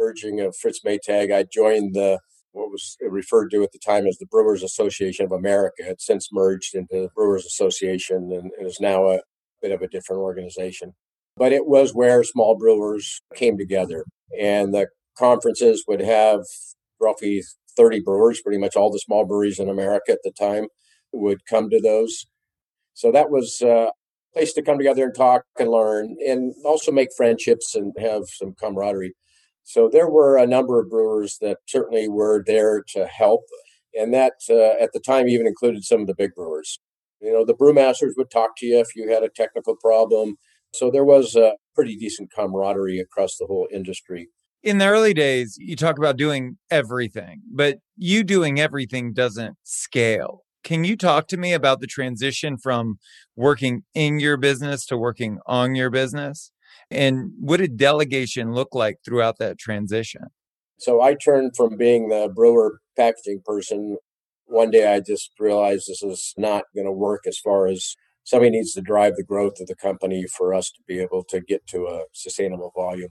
urging 0.00 0.38
of 0.40 0.54
Fritz 0.54 0.82
Maytag, 0.86 1.34
I 1.34 1.42
joined 1.42 1.96
the 1.96 2.20
what 2.52 2.70
was 2.70 2.96
referred 3.00 3.50
to 3.50 3.62
at 3.62 3.72
the 3.72 3.78
time 3.78 4.06
as 4.06 4.18
the 4.18 4.26
Brewers 4.26 4.62
Association 4.62 5.24
of 5.24 5.32
America. 5.32 5.82
It's 5.86 6.06
since 6.06 6.28
merged 6.32 6.74
into 6.74 7.02
the 7.02 7.10
Brewers 7.14 7.44
Association 7.46 8.30
and 8.32 8.66
is 8.66 8.78
now 8.80 9.08
a 9.08 9.20
bit 9.60 9.72
of 9.72 9.82
a 9.82 9.88
different 9.88 10.22
organization. 10.22 10.92
But 11.36 11.52
it 11.52 11.66
was 11.66 11.94
where 11.94 12.22
small 12.22 12.56
brewers 12.56 13.22
came 13.34 13.56
together. 13.56 14.04
And 14.38 14.74
the 14.74 14.88
conferences 15.16 15.84
would 15.88 16.00
have 16.00 16.42
roughly 17.00 17.42
30 17.76 18.00
brewers, 18.00 18.40
pretty 18.42 18.58
much 18.58 18.76
all 18.76 18.90
the 18.90 18.98
small 18.98 19.24
breweries 19.24 19.58
in 19.58 19.68
America 19.68 20.12
at 20.12 20.18
the 20.22 20.32
time 20.32 20.66
would 21.12 21.46
come 21.46 21.70
to 21.70 21.80
those. 21.80 22.26
So 22.94 23.10
that 23.12 23.30
was 23.30 23.62
a 23.62 23.92
place 24.34 24.52
to 24.54 24.62
come 24.62 24.78
together 24.78 25.04
and 25.04 25.14
talk 25.14 25.44
and 25.58 25.70
learn 25.70 26.16
and 26.26 26.54
also 26.64 26.92
make 26.92 27.08
friendships 27.16 27.74
and 27.74 27.94
have 27.98 28.24
some 28.28 28.54
camaraderie. 28.58 29.14
So 29.64 29.88
there 29.90 30.08
were 30.08 30.36
a 30.36 30.46
number 30.46 30.80
of 30.80 30.90
brewers 30.90 31.38
that 31.40 31.58
certainly 31.66 32.08
were 32.08 32.42
there 32.46 32.82
to 32.94 33.06
help. 33.06 33.42
And 33.94 34.12
that 34.14 34.34
uh, 34.48 34.82
at 34.82 34.92
the 34.92 35.00
time 35.00 35.28
even 35.28 35.46
included 35.46 35.84
some 35.84 36.00
of 36.00 36.06
the 36.06 36.14
big 36.14 36.34
brewers. 36.34 36.80
You 37.20 37.32
know, 37.32 37.44
the 37.44 37.54
brewmasters 37.54 38.12
would 38.16 38.30
talk 38.30 38.52
to 38.58 38.66
you 38.66 38.80
if 38.80 38.96
you 38.96 39.08
had 39.08 39.22
a 39.22 39.28
technical 39.28 39.76
problem. 39.76 40.36
So 40.74 40.90
there 40.90 41.04
was 41.04 41.36
a 41.36 41.54
pretty 41.74 41.96
decent 41.96 42.30
camaraderie 42.34 42.98
across 42.98 43.36
the 43.38 43.46
whole 43.46 43.68
industry. 43.72 44.28
In 44.62 44.78
the 44.78 44.86
early 44.86 45.12
days, 45.12 45.56
you 45.58 45.76
talk 45.76 45.98
about 45.98 46.16
doing 46.16 46.56
everything, 46.70 47.42
but 47.52 47.78
you 47.96 48.22
doing 48.22 48.60
everything 48.60 49.12
doesn't 49.12 49.56
scale. 49.64 50.44
Can 50.62 50.84
you 50.84 50.96
talk 50.96 51.26
to 51.28 51.36
me 51.36 51.52
about 51.52 51.80
the 51.80 51.88
transition 51.88 52.56
from 52.56 52.98
working 53.34 53.82
in 53.94 54.20
your 54.20 54.36
business 54.36 54.86
to 54.86 54.96
working 54.96 55.38
on 55.46 55.74
your 55.74 55.90
business? 55.90 56.51
And 56.92 57.32
what 57.38 57.58
did 57.58 57.76
delegation 57.76 58.52
look 58.52 58.74
like 58.74 58.98
throughout 59.04 59.38
that 59.38 59.58
transition? 59.58 60.22
So 60.78 61.00
I 61.00 61.14
turned 61.14 61.52
from 61.56 61.76
being 61.76 62.08
the 62.08 62.30
brewer 62.34 62.80
packaging 62.96 63.42
person. 63.44 63.98
One 64.46 64.70
day 64.70 64.92
I 64.92 65.00
just 65.00 65.30
realized 65.38 65.84
this 65.86 66.02
is 66.02 66.34
not 66.36 66.64
going 66.74 66.86
to 66.86 66.92
work 66.92 67.22
as 67.26 67.38
far 67.38 67.66
as 67.66 67.94
somebody 68.24 68.50
needs 68.50 68.72
to 68.74 68.80
drive 68.80 69.14
the 69.16 69.24
growth 69.24 69.60
of 69.60 69.66
the 69.66 69.76
company 69.76 70.26
for 70.26 70.54
us 70.54 70.70
to 70.70 70.82
be 70.86 70.98
able 71.00 71.24
to 71.24 71.40
get 71.40 71.66
to 71.68 71.86
a 71.86 72.02
sustainable 72.12 72.72
volume. 72.74 73.10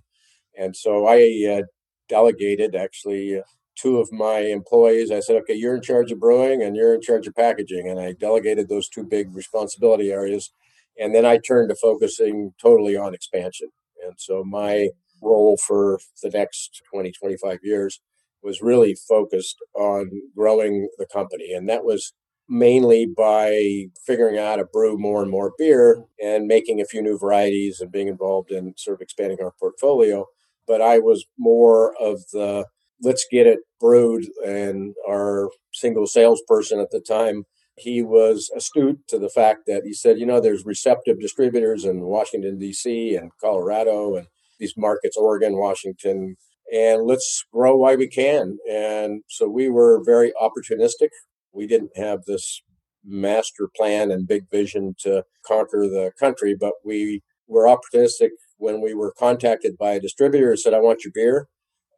And 0.58 0.76
so 0.76 1.08
I 1.08 1.60
uh, 1.60 1.64
delegated 2.10 2.76
actually 2.76 3.42
two 3.76 4.00
of 4.00 4.12
my 4.12 4.40
employees. 4.40 5.12
I 5.12 5.22
said, 5.22 5.38
okay, 5.38 5.54
you're 5.54 5.76
in 5.76 5.82
charge 5.82 6.12
of 6.12 6.20
brewing 6.20 6.62
and 6.62 6.76
you're 6.76 6.94
in 6.94 7.02
charge 7.02 7.28
of 7.28 7.36
packaging. 7.36 7.88
And 7.88 8.00
I 8.00 8.14
delegated 8.14 8.70
those 8.70 8.90
two 8.90 9.04
big 9.04 9.34
responsibility 9.36 10.12
areas. 10.12 10.52
And 11.00 11.16
then 11.16 11.26
I 11.26 11.38
turned 11.38 11.70
to 11.70 11.76
focusing 11.76 12.54
totally 12.62 12.96
on 12.96 13.14
expansion. 13.14 13.70
And 14.04 14.14
so 14.18 14.44
my 14.44 14.90
role 15.22 15.58
for 15.58 16.00
the 16.22 16.30
next 16.30 16.82
20, 16.92 17.12
25 17.12 17.60
years 17.64 18.02
was 18.44 18.62
really 18.62 18.96
focused 18.96 19.58
on 19.76 20.10
growing 20.36 20.90
the 20.98 21.06
company. 21.06 21.54
And 21.54 21.70
that 21.70 21.84
was 21.84 22.14
mainly 22.50 23.06
by 23.06 23.86
figuring 24.06 24.38
out 24.38 24.48
how 24.48 24.56
to 24.58 24.66
brew 24.66 24.98
more 24.98 25.22
and 25.22 25.32
more 25.32 25.54
beer 25.58 26.04
and 26.22 26.48
making 26.48 26.82
a 26.82 26.86
few 26.86 27.02
new 27.02 27.18
varieties 27.18 27.80
and 27.80 27.92
being 27.92 28.08
involved 28.08 28.52
in 28.52 28.74
sort 28.78 28.96
of 28.96 29.02
expanding 29.02 29.38
our 29.42 29.54
portfolio. 29.60 30.26
But 30.68 30.82
I 30.82 31.00
was 31.00 31.26
more 31.38 31.96
of 32.00 32.24
the 32.34 32.66
let's 33.02 33.26
get 33.30 33.48
it 33.48 33.60
brewed. 33.80 34.26
And 34.46 34.96
our 35.08 35.50
single 35.74 36.08
salesperson 36.08 36.80
at 36.80 36.92
the 36.92 37.00
time, 37.00 37.46
he 37.82 38.02
was 38.02 38.52
astute 38.56 39.00
to 39.08 39.20
the 39.20 39.30
fact 39.30 39.66
that 39.68 39.84
he 39.84 39.94
said, 39.94 40.20
you 40.20 40.26
know, 40.26 40.40
there's 40.40 40.66
receptive 40.66 41.20
distributors 41.20 41.86
in 41.86 42.02
Washington, 42.02 42.58
D.C. 42.58 43.16
and 43.16 43.32
Colorado 43.40 44.16
and 44.16 44.28
these 44.60 44.76
markets, 44.78 45.18
Oregon, 45.18 45.58
Washington, 45.58 46.38
and 46.72 47.04
let's 47.04 47.44
grow 47.52 47.76
while 47.76 47.98
we 47.98 48.08
can. 48.08 48.58
And 48.70 49.24
so 49.28 49.48
we 49.48 49.70
were 49.70 50.04
very 50.04 50.32
opportunistic. 50.42 51.10
We 51.52 51.68
didn't 51.68 51.98
have 51.98 52.24
this 52.26 52.62
master 53.04 53.70
plan 53.76 54.12
and 54.12 54.28
big 54.28 54.50
vision 54.50 54.96
to 55.00 55.26
conquer 55.46 55.88
the 55.88 56.12
country, 56.18 56.56
but 56.58 56.74
we 56.86 57.22
were 57.48 57.66
opportunistic 57.66 58.30
when 58.58 58.80
we 58.80 58.94
were 58.94 59.14
contacted 59.18 59.78
by 59.78 59.94
a 59.94 60.00
distributor 60.00 60.52
and 60.52 60.60
said, 60.60 60.74
I 60.74 60.80
want 60.80 61.04
your 61.04 61.12
beer. 61.14 61.48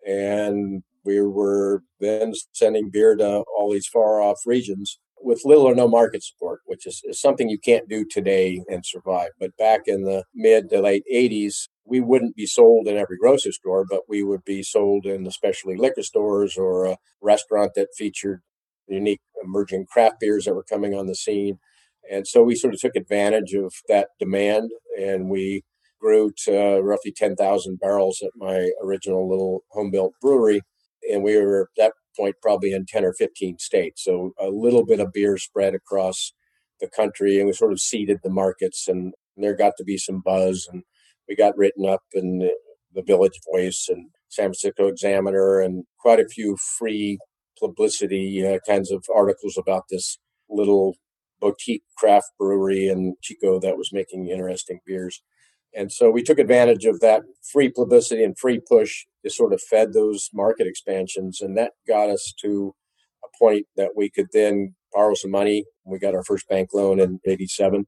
And 0.07 0.81
we 1.05 1.21
were 1.21 1.83
then 1.99 2.33
sending 2.53 2.89
beer 2.89 3.15
to 3.15 3.43
all 3.57 3.71
these 3.71 3.87
far 3.87 4.21
off 4.21 4.39
regions 4.45 4.99
with 5.23 5.45
little 5.45 5.63
or 5.63 5.75
no 5.75 5.87
market 5.87 6.23
support, 6.23 6.59
which 6.65 6.85
is, 6.85 7.01
is 7.05 7.19
something 7.19 7.49
you 7.49 7.57
can't 7.57 7.89
do 7.89 8.05
today 8.05 8.61
and 8.67 8.85
survive. 8.85 9.29
But 9.39 9.57
back 9.57 9.81
in 9.87 10.03
the 10.03 10.25
mid 10.33 10.69
to 10.69 10.81
late 10.81 11.03
80s, 11.11 11.69
we 11.85 11.99
wouldn't 11.99 12.35
be 12.35 12.45
sold 12.45 12.87
in 12.87 12.97
every 12.97 13.17
grocery 13.17 13.51
store, 13.51 13.85
but 13.89 14.01
we 14.07 14.23
would 14.23 14.43
be 14.45 14.63
sold 14.63 15.05
in 15.05 15.25
especially 15.25 15.75
liquor 15.75 16.03
stores 16.03 16.57
or 16.57 16.85
a 16.85 16.97
restaurant 17.21 17.71
that 17.75 17.89
featured 17.97 18.41
unique 18.87 19.21
emerging 19.43 19.85
craft 19.91 20.19
beers 20.19 20.45
that 20.45 20.55
were 20.55 20.63
coming 20.63 20.93
on 20.93 21.07
the 21.07 21.15
scene. 21.15 21.59
And 22.09 22.27
so 22.27 22.43
we 22.43 22.55
sort 22.55 22.73
of 22.73 22.81
took 22.81 22.95
advantage 22.95 23.53
of 23.53 23.73
that 23.87 24.09
demand 24.19 24.71
and 24.99 25.29
we 25.29 25.63
grew 25.99 26.31
to 26.45 26.81
roughly 26.81 27.13
10,000 27.15 27.79
barrels 27.79 28.21
at 28.21 28.31
my 28.35 28.69
original 28.83 29.29
little 29.29 29.63
home 29.71 29.89
built 29.89 30.13
brewery. 30.21 30.61
And 31.09 31.23
we 31.23 31.37
were 31.37 31.69
that 31.77 31.93
point 32.17 32.35
probably 32.41 32.73
in 32.73 32.85
10 32.85 33.05
or 33.05 33.13
15 33.13 33.57
states. 33.59 34.03
So 34.03 34.33
a 34.39 34.49
little 34.49 34.85
bit 34.85 34.99
of 34.99 35.13
beer 35.13 35.37
spread 35.37 35.73
across 35.75 36.33
the 36.79 36.89
country 36.89 37.37
and 37.37 37.47
we 37.47 37.53
sort 37.53 37.71
of 37.71 37.79
seeded 37.79 38.19
the 38.23 38.29
markets 38.29 38.87
and 38.87 39.13
there 39.37 39.55
got 39.55 39.73
to 39.77 39.83
be 39.83 39.97
some 39.97 40.21
buzz 40.23 40.67
and 40.71 40.83
we 41.27 41.35
got 41.35 41.57
written 41.57 41.85
up 41.87 42.01
in 42.13 42.51
the 42.93 43.01
Village 43.01 43.39
Voice 43.51 43.87
and 43.89 44.09
San 44.29 44.45
Francisco 44.45 44.87
Examiner 44.87 45.59
and 45.59 45.85
quite 45.99 46.19
a 46.19 46.27
few 46.27 46.57
free 46.77 47.17
publicity 47.59 48.45
uh, 48.45 48.59
kinds 48.67 48.91
of 48.91 49.05
articles 49.15 49.57
about 49.57 49.83
this 49.89 50.19
little 50.49 50.95
boutique 51.39 51.83
craft 51.97 52.27
brewery 52.39 52.87
in 52.87 53.15
Chico 53.21 53.59
that 53.59 53.77
was 53.77 53.91
making 53.91 54.27
interesting 54.27 54.79
beers. 54.85 55.21
And 55.75 55.91
so 55.91 56.11
we 56.11 56.23
took 56.23 56.39
advantage 56.39 56.85
of 56.85 56.99
that 56.99 57.23
free 57.51 57.69
publicity 57.69 58.23
and 58.23 58.37
free 58.37 58.59
push 58.59 59.05
to 59.23 59.29
sort 59.29 59.53
of 59.53 59.61
fed 59.61 59.93
those 59.93 60.29
market 60.33 60.67
expansions. 60.67 61.41
And 61.41 61.57
that 61.57 61.71
got 61.87 62.09
us 62.09 62.33
to 62.41 62.75
a 63.23 63.37
point 63.37 63.65
that 63.75 63.91
we 63.95 64.09
could 64.09 64.27
then 64.33 64.75
borrow 64.93 65.15
some 65.15 65.31
money. 65.31 65.65
We 65.85 65.99
got 65.99 66.13
our 66.13 66.23
first 66.23 66.47
bank 66.47 66.69
loan 66.73 66.99
in 66.99 67.19
87 67.25 67.85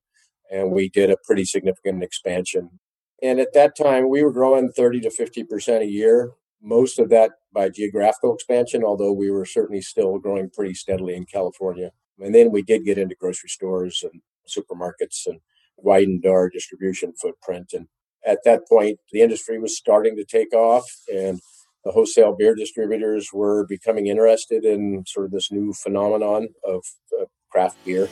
and 0.52 0.72
we 0.72 0.90
did 0.90 1.10
a 1.10 1.18
pretty 1.24 1.46
significant 1.46 2.04
expansion. 2.04 2.80
And 3.22 3.40
at 3.40 3.54
that 3.54 3.78
time, 3.78 4.10
we 4.10 4.24
were 4.24 4.32
growing 4.32 4.72
30 4.72 5.02
to 5.02 5.10
50% 5.10 5.82
a 5.82 5.86
year, 5.86 6.32
most 6.62 7.00
of 7.00 7.10
that 7.10 7.32
by 7.54 7.70
geographical 7.70 8.34
expansion, 8.34 8.84
although 8.84 9.14
we 9.14 9.32
were 9.32 9.46
certainly 9.46 9.82
still 9.82 10.18
growing 10.20 10.50
pretty 10.50 10.74
steadily 10.74 11.16
in 11.16 11.26
California. 11.26 11.92
And 12.20 12.34
then 12.36 12.52
we 12.52 12.62
did 12.62 12.86
get 12.86 12.98
into 12.98 13.16
grocery 13.16 13.50
stores 13.50 14.04
and 14.04 14.22
supermarkets 14.48 15.26
and 15.26 15.40
widened 15.78 16.26
our 16.26 16.50
distribution 16.50 17.14
footprint. 17.22 17.72
And 17.74 17.88
at 18.26 18.40
that 18.46 18.68
point, 18.68 19.00
the 19.12 19.22
industry 19.22 19.60
was 19.60 19.78
starting 19.78 20.16
to 20.16 20.26
take 20.26 20.54
off, 20.54 20.86
and 21.14 21.40
the 21.84 21.92
wholesale 21.92 22.36
beer 22.36 22.56
distributors 22.56 23.30
were 23.32 23.66
becoming 23.68 24.08
interested 24.08 24.66
in 24.66 25.04
sort 25.06 25.28
of 25.28 25.32
this 25.32 25.52
new 25.52 25.74
phenomenon 25.74 26.48
of 26.64 26.84
uh, 27.20 27.26
craft 27.52 27.78
beer. 27.86 28.10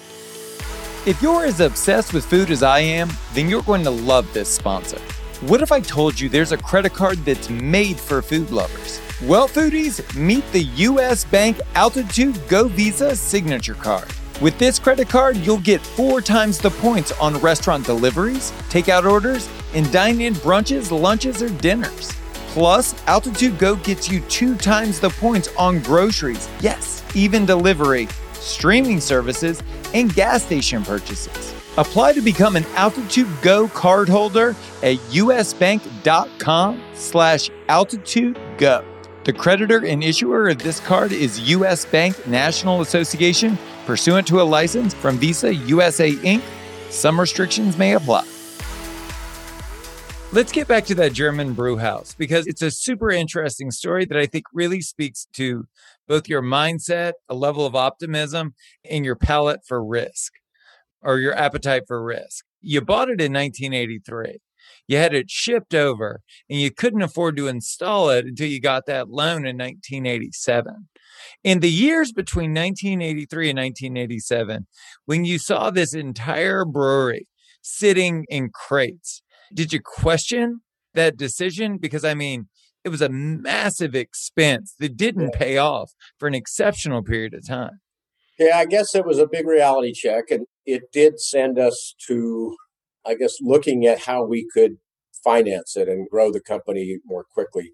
If 1.06 1.22
you're 1.22 1.46
as 1.46 1.60
obsessed 1.60 2.14
with 2.14 2.26
food 2.26 2.50
as 2.50 2.64
I 2.64 2.80
am, 2.80 3.10
then 3.34 3.50
you're 3.50 3.64
going 3.64 3.84
to 3.84 3.90
love 3.90 4.32
this 4.34 4.48
sponsor. 4.48 5.00
What 5.42 5.62
if 5.62 5.74
I 5.74 5.82
told 5.82 6.18
you 6.18 6.30
there's 6.30 6.54
a 6.54 6.58
credit 6.58 6.94
card 6.94 7.18
that's 7.26 7.50
made 7.50 8.00
for 8.00 8.22
food 8.22 8.52
lovers? 8.52 9.02
Well, 9.24 9.50
foodies, 9.50 10.16
meet 10.16 10.50
the 10.54 10.64
US 10.64 11.26
Bank 11.26 11.60
Altitude 11.76 12.40
Go 12.48 12.70
Visa 12.70 13.16
Signature 13.16 13.74
Card. 13.74 14.08
With 14.42 14.58
this 14.58 14.80
credit 14.80 15.10
card, 15.10 15.38
you'll 15.38 15.60
get 15.60 15.80
four 15.80 16.20
times 16.20 16.58
the 16.58 16.72
points 16.72 17.12
on 17.14 17.38
restaurant 17.40 17.86
deliveries, 17.86 18.52
takeout 18.70 19.10
orders, 19.10 19.48
and 19.74 19.90
dine 19.92 20.20
in 20.22 20.34
brunches, 20.34 20.92
lunches, 20.92 21.42
or 21.42 21.50
dinners. 21.50 22.12
Plus, 22.48 22.96
Altitude 23.08 23.58
Go 23.58 23.76
gets 23.78 24.10
you 24.10 24.20
two 24.22 24.56
times 24.56 25.00
the 25.00 25.10
points 25.10 25.50
on 25.58 25.80
groceries, 25.80 26.50
yes, 26.62 27.04
even 27.16 27.46
delivery, 27.46 28.08
streaming 28.34 29.00
services, 29.00 29.62
and 29.94 30.14
gas 30.14 30.44
station 30.44 30.84
purchases. 30.84 31.54
Apply 31.78 32.14
to 32.14 32.22
become 32.22 32.56
an 32.56 32.66
Altitude 32.76 33.28
Go 33.42 33.68
cardholder 33.68 34.52
at 34.84 34.98
usbank.com 35.12 36.84
slash 36.94 37.50
altitude 37.70 38.40
go. 38.58 38.84
The 39.24 39.34
creditor 39.34 39.86
and 39.86 40.04
issuer 40.04 40.50
of 40.50 40.60
this 40.60 40.80
card 40.82 41.12
is 41.14 41.40
U.S. 41.52 41.86
Bank 41.86 42.28
National 42.28 42.82
Association, 42.82 43.58
pursuant 43.86 44.28
to 44.28 44.42
a 44.42 44.44
license 44.44 44.94
from 44.94 45.18
Visa 45.18 45.54
USA 45.54 46.12
Inc. 46.12 46.42
Some 46.90 47.20
restrictions 47.20 47.78
may 47.78 47.94
apply. 47.94 48.26
Let's 50.34 50.52
get 50.52 50.68
back 50.68 50.86
to 50.86 50.96
that 50.96 51.14
German 51.14 51.54
brew 51.54 51.78
house 51.78 52.16
because 52.16 52.48
it's 52.48 52.64
a 52.64 52.72
super 52.72 53.12
interesting 53.12 53.70
story 53.70 54.06
that 54.06 54.18
I 54.18 54.26
think 54.26 54.46
really 54.52 54.82
speaks 54.82 55.28
to 55.34 55.68
both 56.08 56.28
your 56.28 56.42
mindset, 56.42 57.14
a 57.30 57.36
level 57.36 57.68
of 57.68 57.76
optimism, 57.76 58.56
and 58.90 59.06
your 59.06 59.16
palate 59.16 59.60
for 59.68 59.86
risk 59.86 60.34
or 61.04 61.20
your 61.20 61.36
appetite 61.36 61.84
for 61.88 62.04
risk. 62.04 62.46
You 62.62 62.82
bought 62.82 63.10
it 63.10 63.22
in 63.22 63.32
1983. 63.32 64.40
You 64.88 64.98
had 64.98 65.14
it 65.14 65.30
shipped 65.30 65.76
over 65.76 66.22
and 66.50 66.60
you 66.60 66.72
couldn't 66.72 67.02
afford 67.02 67.38
to 67.38 67.48
install 67.48 68.10
it 68.10 68.26
until 68.26 68.48
you 68.48 68.60
got 68.60 68.86
that 68.88 69.10
loan 69.10 69.46
in 69.46 69.58
1987. 69.58 70.88
In 71.44 71.60
the 71.60 71.70
years 71.70 72.12
between 72.12 72.54
1983 72.54 73.50
and 73.50 73.60
1987, 73.60 74.68
when 75.06 75.26
you 75.26 75.40
saw 75.40 75.70
this 75.70 75.94
entire 75.94 76.66
brewery 76.66 77.28
sitting 77.62 78.26
in 78.30 78.50
crates, 78.54 79.22
did 79.54 79.74
you 79.74 79.80
question 79.84 80.62
that 80.94 81.18
decision? 81.18 81.78
Because 81.78 82.04
I 82.06 82.14
mean, 82.14 82.48
it 82.84 82.90
was 82.90 83.02
a 83.02 83.10
massive 83.10 83.96
expense 83.96 84.76
that 84.80 84.98
didn't 84.98 85.34
pay 85.34 85.58
off 85.58 85.92
for 86.18 86.28
an 86.28 86.36
exceptional 86.36 87.02
period 87.04 87.34
of 87.34 87.48
time. 87.48 87.80
Yeah, 88.38 88.58
I 88.58 88.66
guess 88.66 88.96
it 88.96 89.06
was 89.06 89.20
a 89.20 89.28
big 89.28 89.48
reality 89.48 89.94
check, 89.94 90.26
and 90.32 90.48
it 90.66 90.92
did 90.92 91.20
send 91.20 91.60
us 91.60 91.96
to, 92.08 92.56
I 93.06 93.16
guess, 93.16 93.36
looking 93.42 93.86
at 93.86 94.00
how 94.00 94.26
we 94.26 94.48
could 94.54 94.78
finance 95.24 95.78
it 95.78 95.88
and 95.88 96.10
grow 96.10 96.32
the 96.32 96.42
company 96.42 96.98
more 97.06 97.26
quickly. 97.32 97.72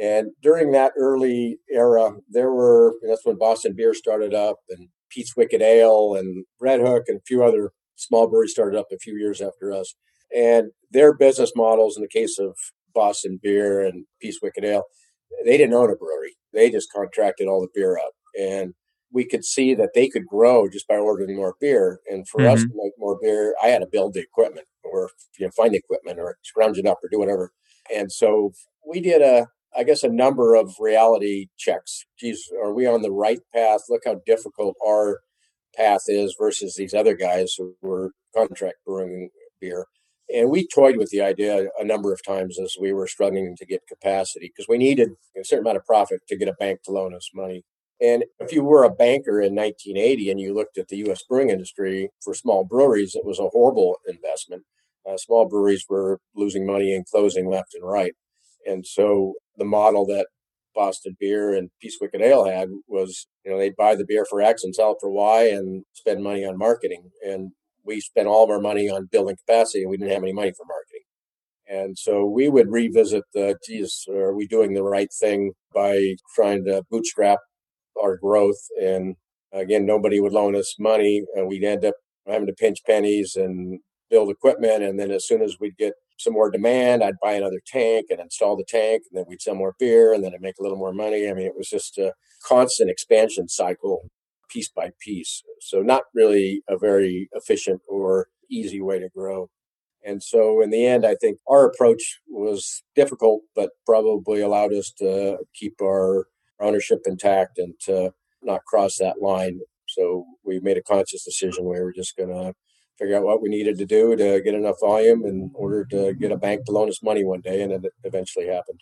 And 0.00 0.30
during 0.42 0.72
that 0.72 0.92
early 0.96 1.58
era, 1.70 2.12
there 2.28 2.52
were, 2.52 2.94
that's 3.06 3.24
when 3.24 3.36
Boston 3.36 3.74
Beer 3.76 3.94
started 3.94 4.32
up 4.32 4.58
and 4.70 4.88
Pete's 5.10 5.36
Wicked 5.36 5.60
Ale 5.60 6.14
and 6.14 6.44
Red 6.60 6.80
Hook 6.80 7.04
and 7.08 7.18
a 7.18 7.26
few 7.26 7.42
other 7.42 7.72
small 7.96 8.28
breweries 8.28 8.52
started 8.52 8.78
up 8.78 8.86
a 8.92 8.98
few 8.98 9.16
years 9.16 9.40
after 9.40 9.72
us. 9.72 9.94
And 10.34 10.70
their 10.90 11.16
business 11.16 11.52
models, 11.56 11.96
in 11.96 12.02
the 12.02 12.08
case 12.08 12.38
of 12.38 12.56
Boston 12.94 13.40
Beer 13.42 13.84
and 13.84 14.04
Pete's 14.20 14.40
Wicked 14.42 14.64
Ale, 14.64 14.84
they 15.44 15.56
didn't 15.56 15.74
own 15.74 15.90
a 15.90 15.96
brewery. 15.96 16.36
They 16.52 16.70
just 16.70 16.92
contracted 16.92 17.48
all 17.48 17.60
the 17.60 17.68
beer 17.74 17.98
out. 17.98 18.12
And 18.38 18.74
we 19.12 19.26
could 19.26 19.44
see 19.44 19.74
that 19.74 19.90
they 19.94 20.08
could 20.08 20.26
grow 20.26 20.68
just 20.68 20.86
by 20.86 20.96
ordering 20.96 21.34
more 21.34 21.54
beer. 21.60 22.00
And 22.08 22.28
for 22.28 22.40
mm-hmm. 22.40 22.54
us 22.54 22.62
to 22.62 22.70
make 22.74 22.92
more 22.98 23.18
beer, 23.20 23.54
I 23.62 23.68
had 23.68 23.80
to 23.80 23.88
build 23.90 24.14
the 24.14 24.20
equipment 24.20 24.66
or 24.84 25.10
you 25.38 25.46
know, 25.46 25.52
find 25.56 25.72
the 25.72 25.78
equipment 25.78 26.18
or 26.18 26.36
scrounge 26.42 26.78
it 26.78 26.86
up 26.86 26.98
or 27.02 27.08
do 27.10 27.18
whatever. 27.18 27.52
And 27.94 28.12
so 28.12 28.52
we 28.86 29.00
did 29.00 29.22
a, 29.22 29.48
I 29.76 29.84
guess, 29.84 30.02
a 30.02 30.08
number 30.08 30.54
of 30.54 30.74
reality 30.80 31.48
checks. 31.56 32.04
Geez, 32.18 32.50
are 32.62 32.72
we 32.72 32.86
on 32.86 33.02
the 33.02 33.12
right 33.12 33.40
path? 33.54 33.82
Look 33.88 34.02
how 34.04 34.20
difficult 34.26 34.76
our 34.86 35.20
path 35.76 36.02
is 36.08 36.34
versus 36.38 36.74
these 36.74 36.94
other 36.94 37.14
guys 37.14 37.54
who 37.56 37.74
were 37.82 38.12
contract 38.34 38.78
brewing 38.86 39.30
beer. 39.60 39.86
And 40.34 40.50
we 40.50 40.66
toyed 40.66 40.98
with 40.98 41.08
the 41.10 41.22
idea 41.22 41.68
a 41.78 41.84
number 41.84 42.12
of 42.12 42.24
times 42.24 42.58
as 42.58 42.76
we 42.78 42.92
were 42.92 43.06
struggling 43.06 43.56
to 43.56 43.66
get 43.66 43.86
capacity 43.88 44.50
because 44.54 44.68
we 44.68 44.76
needed 44.76 45.10
a 45.38 45.44
certain 45.44 45.64
amount 45.64 45.78
of 45.78 45.86
profit 45.86 46.20
to 46.28 46.36
get 46.36 46.48
a 46.48 46.54
bank 46.54 46.82
to 46.84 46.92
loan 46.92 47.14
us 47.14 47.30
money. 47.34 47.64
And 48.00 48.24
if 48.38 48.52
you 48.52 48.62
were 48.62 48.84
a 48.84 48.90
banker 48.90 49.40
in 49.40 49.54
1980 49.54 50.30
and 50.30 50.40
you 50.40 50.54
looked 50.54 50.78
at 50.78 50.88
the 50.88 50.98
U.S. 50.98 51.22
brewing 51.28 51.50
industry 51.50 52.10
for 52.22 52.34
small 52.34 52.64
breweries, 52.64 53.14
it 53.14 53.24
was 53.24 53.38
a 53.38 53.48
horrible 53.48 53.96
investment. 54.06 54.64
Uh, 55.08 55.16
small 55.16 55.48
breweries 55.48 55.86
were 55.88 56.20
losing 56.36 56.66
money 56.66 56.94
and 56.94 57.06
closing 57.06 57.48
left 57.50 57.74
and 57.74 57.84
right. 57.84 58.12
And 58.66 58.86
so 58.86 59.34
the 59.56 59.64
model 59.64 60.06
that 60.06 60.26
Boston 60.74 61.16
Beer 61.18 61.54
and 61.54 61.70
Pete's 61.80 61.98
Wicked 62.00 62.20
Ale 62.20 62.44
had 62.44 62.68
was, 62.86 63.26
you 63.44 63.50
know, 63.50 63.58
they'd 63.58 63.76
buy 63.76 63.94
the 63.96 64.06
beer 64.06 64.24
for 64.28 64.40
X 64.40 64.62
and 64.62 64.74
sell 64.74 64.92
it 64.92 64.98
for 65.00 65.10
Y 65.10 65.48
and 65.48 65.84
spend 65.92 66.22
money 66.22 66.44
on 66.44 66.56
marketing. 66.58 67.10
And 67.24 67.50
we 67.84 68.00
spent 68.00 68.28
all 68.28 68.44
of 68.44 68.50
our 68.50 68.60
money 68.60 68.88
on 68.88 69.08
building 69.10 69.36
capacity 69.36 69.82
and 69.82 69.90
we 69.90 69.96
didn't 69.96 70.12
have 70.12 70.22
any 70.22 70.32
money 70.32 70.52
for 70.56 70.66
marketing. 70.66 71.02
And 71.66 71.98
so 71.98 72.24
we 72.24 72.48
would 72.48 72.70
revisit 72.70 73.24
the, 73.34 73.56
geez, 73.66 74.04
are 74.08 74.34
we 74.34 74.46
doing 74.46 74.72
the 74.72 74.82
right 74.82 75.10
thing 75.12 75.52
by 75.74 76.14
trying 76.34 76.64
to 76.64 76.82
bootstrap 76.90 77.40
our 78.00 78.16
growth? 78.16 78.60
And 78.80 79.16
again, 79.52 79.84
nobody 79.84 80.20
would 80.20 80.32
loan 80.32 80.54
us 80.56 80.76
money 80.78 81.24
and 81.34 81.46
we'd 81.46 81.64
end 81.64 81.84
up 81.84 81.94
having 82.26 82.46
to 82.46 82.54
pinch 82.54 82.78
pennies 82.86 83.36
and 83.36 83.80
build 84.10 84.30
equipment. 84.30 84.82
And 84.82 84.98
then 84.98 85.10
as 85.10 85.26
soon 85.26 85.42
as 85.42 85.56
we'd 85.60 85.76
get 85.76 85.94
some 86.18 86.32
more 86.32 86.50
demand, 86.50 87.02
I'd 87.02 87.20
buy 87.22 87.32
another 87.32 87.60
tank 87.64 88.06
and 88.10 88.20
install 88.20 88.56
the 88.56 88.64
tank, 88.64 89.04
and 89.10 89.18
then 89.18 89.24
we'd 89.28 89.40
sell 89.40 89.54
more 89.54 89.74
beer, 89.78 90.12
and 90.12 90.22
then 90.22 90.34
I'd 90.34 90.40
make 90.40 90.58
a 90.58 90.62
little 90.62 90.76
more 90.76 90.92
money. 90.92 91.28
I 91.28 91.32
mean, 91.32 91.46
it 91.46 91.56
was 91.56 91.68
just 91.68 91.96
a 91.96 92.12
constant 92.44 92.90
expansion 92.90 93.48
cycle, 93.48 94.10
piece 94.50 94.68
by 94.68 94.90
piece. 95.00 95.42
So, 95.60 95.80
not 95.80 96.04
really 96.14 96.62
a 96.68 96.76
very 96.76 97.28
efficient 97.32 97.82
or 97.88 98.28
easy 98.50 98.80
way 98.82 98.98
to 98.98 99.08
grow. 99.08 99.48
And 100.04 100.22
so, 100.22 100.60
in 100.60 100.70
the 100.70 100.86
end, 100.86 101.06
I 101.06 101.14
think 101.14 101.38
our 101.48 101.66
approach 101.66 102.20
was 102.28 102.82
difficult, 102.96 103.42
but 103.54 103.70
probably 103.86 104.40
allowed 104.40 104.72
us 104.72 104.92
to 104.98 105.38
keep 105.54 105.74
our 105.80 106.26
ownership 106.60 107.00
intact 107.06 107.58
and 107.58 107.74
to 107.82 108.12
not 108.42 108.64
cross 108.64 108.98
that 108.98 109.22
line. 109.22 109.60
So, 109.86 110.24
we 110.44 110.58
made 110.58 110.78
a 110.78 110.82
conscious 110.82 111.24
decision 111.24 111.64
we 111.64 111.80
were 111.80 111.92
just 111.92 112.16
going 112.16 112.30
to 112.30 112.54
figure 112.98 113.16
out 113.16 113.24
what 113.24 113.40
we 113.42 113.48
needed 113.48 113.78
to 113.78 113.86
do 113.86 114.16
to 114.16 114.40
get 114.40 114.54
enough 114.54 114.76
volume 114.80 115.24
in 115.24 115.50
order 115.54 115.84
to 115.86 116.14
get 116.14 116.32
a 116.32 116.36
bank 116.36 116.64
to 116.66 116.72
loan 116.72 116.88
us 116.88 117.02
money 117.02 117.24
one 117.24 117.40
day, 117.40 117.62
and 117.62 117.72
it 117.72 117.92
eventually 118.04 118.46
happened. 118.46 118.80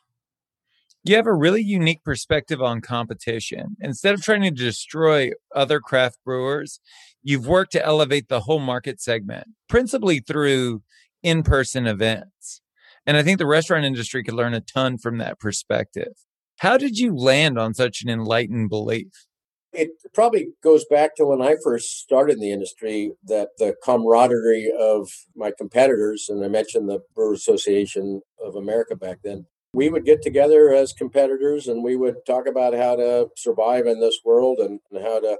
You 1.05 1.15
have 1.15 1.27
a 1.27 1.35
really 1.35 1.63
unique 1.63 2.03
perspective 2.03 2.61
on 2.61 2.81
competition. 2.81 3.77
Instead 3.81 4.15
of 4.15 4.23
trying 4.23 4.43
to 4.43 4.51
destroy 4.51 5.31
other 5.55 5.79
craft 5.79 6.19
brewers, 6.25 6.81
you've 7.23 7.47
worked 7.47 7.73
to 7.73 7.85
elevate 7.85 8.29
the 8.29 8.41
whole 8.41 8.59
market 8.59 9.01
segment, 9.01 9.47
principally 9.69 10.19
through 10.19 10.83
in 11.23 11.45
person 11.45 11.87
events. 11.87 12.61
And 13.07 13.17
I 13.17 13.23
think 13.23 13.39
the 13.39 13.47
restaurant 13.47 13.85
industry 13.85 14.25
could 14.25 14.35
learn 14.35 14.53
a 14.55 14.61
ton 14.61 14.99
from 14.99 15.19
that 15.19 15.39
perspective. 15.39 16.13
How 16.59 16.77
did 16.77 16.99
you 16.99 17.15
land 17.15 17.57
on 17.57 17.75
such 17.75 18.03
an 18.03 18.11
enlightened 18.11 18.69
belief? 18.69 19.27
It 19.73 19.91
probably 20.15 20.49
goes 20.63 20.85
back 20.89 21.17
to 21.17 21.27
when 21.27 21.43
I 21.43 21.57
first 21.63 21.99
started 21.99 22.35
in 22.35 22.41
the 22.41 22.53
industry 22.53 23.13
that 23.25 23.51
the 23.59 23.75
camaraderie 23.85 24.73
of 24.79 25.11
my 25.35 25.53
competitors, 25.57 26.27
and 26.29 26.45
I 26.45 26.49
mentioned 26.49 26.89
the 26.89 27.01
Brewer 27.15 27.35
Association 27.35 28.23
of 28.43 28.55
America 28.55 28.97
back 28.97 29.19
then, 29.23 29.47
we 29.73 29.91
would 29.91 30.07
get 30.07 30.23
together 30.23 30.73
as 30.73 30.95
competitors 30.95 31.67
and 31.67 31.85
we 31.85 31.97
would 31.97 32.25
talk 32.27 32.47
about 32.49 32.75
how 32.75 32.97
to 32.97 33.29
survive 33.37 33.87
in 33.87 34.01
this 34.01 34.21
world 34.25 34.59
and, 34.59 34.81
and 34.91 35.05
how 35.05 35.21
to 35.21 35.39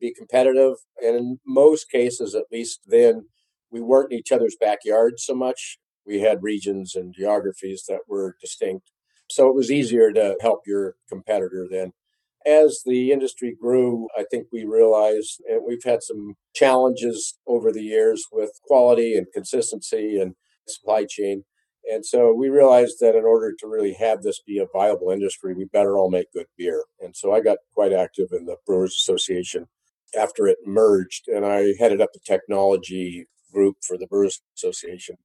be 0.00 0.14
competitive. 0.14 0.74
And 1.02 1.16
in 1.16 1.38
most 1.44 1.90
cases, 1.90 2.34
at 2.34 2.44
least 2.52 2.82
then, 2.86 3.26
we 3.70 3.80
weren't 3.80 4.12
in 4.12 4.18
each 4.18 4.30
other's 4.30 4.56
backyards 4.60 5.24
so 5.24 5.34
much. 5.34 5.78
We 6.06 6.20
had 6.20 6.42
regions 6.42 6.94
and 6.94 7.12
geographies 7.12 7.84
that 7.88 8.02
were 8.06 8.36
distinct. 8.40 8.92
So 9.28 9.48
it 9.48 9.56
was 9.56 9.70
easier 9.70 10.12
to 10.12 10.36
help 10.40 10.60
your 10.66 10.94
competitor 11.08 11.66
then 11.68 11.92
as 12.46 12.82
the 12.84 13.12
industry 13.12 13.56
grew, 13.60 14.08
I 14.16 14.24
think 14.30 14.46
we 14.52 14.64
realized, 14.64 15.40
and 15.48 15.62
we've 15.66 15.84
had 15.84 16.02
some 16.02 16.34
challenges 16.54 17.38
over 17.46 17.72
the 17.72 17.82
years 17.82 18.24
with 18.32 18.50
quality 18.66 19.16
and 19.16 19.26
consistency 19.32 20.20
and 20.20 20.34
supply 20.66 21.04
chain. 21.08 21.44
And 21.90 22.06
so 22.06 22.32
we 22.32 22.48
realized 22.48 22.98
that 23.00 23.16
in 23.16 23.24
order 23.24 23.52
to 23.58 23.66
really 23.66 23.94
have 23.94 24.22
this 24.22 24.40
be 24.46 24.58
a 24.58 24.66
viable 24.72 25.10
industry, 25.10 25.54
we 25.54 25.64
better 25.64 25.98
all 25.98 26.10
make 26.10 26.32
good 26.32 26.46
beer. 26.56 26.84
And 27.00 27.16
so 27.16 27.32
I 27.34 27.40
got 27.40 27.58
quite 27.74 27.92
active 27.92 28.28
in 28.32 28.46
the 28.46 28.56
Brewers 28.66 28.94
Association 28.94 29.66
after 30.16 30.46
it 30.46 30.58
merged, 30.64 31.26
and 31.26 31.44
I 31.44 31.72
headed 31.78 32.00
up 32.00 32.12
the 32.12 32.20
technology 32.24 33.26
group 33.52 33.78
for 33.86 33.98
the 33.98 34.06
Brewers 34.06 34.40
Association 34.56 35.16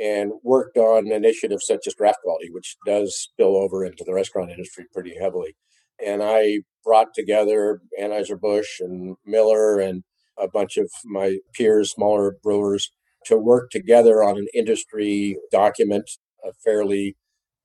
and 0.00 0.32
worked 0.42 0.76
on 0.76 1.12
initiatives 1.12 1.66
such 1.66 1.86
as 1.86 1.94
draft 1.94 2.18
quality, 2.24 2.50
which 2.50 2.76
does 2.84 3.16
spill 3.16 3.56
over 3.56 3.84
into 3.84 4.02
the 4.04 4.12
restaurant 4.12 4.50
industry 4.50 4.86
pretty 4.92 5.14
heavily 5.20 5.54
and 6.04 6.22
I 6.22 6.60
brought 6.84 7.14
together 7.14 7.80
Anheuser-Busch 8.00 8.80
and 8.80 9.16
Miller 9.24 9.78
and 9.78 10.04
a 10.38 10.48
bunch 10.48 10.76
of 10.76 10.90
my 11.04 11.38
peers, 11.54 11.92
smaller 11.92 12.36
brewers, 12.42 12.90
to 13.26 13.36
work 13.36 13.70
together 13.70 14.22
on 14.22 14.36
an 14.36 14.46
industry 14.54 15.36
document, 15.50 16.10
a 16.44 16.52
fairly 16.64 17.16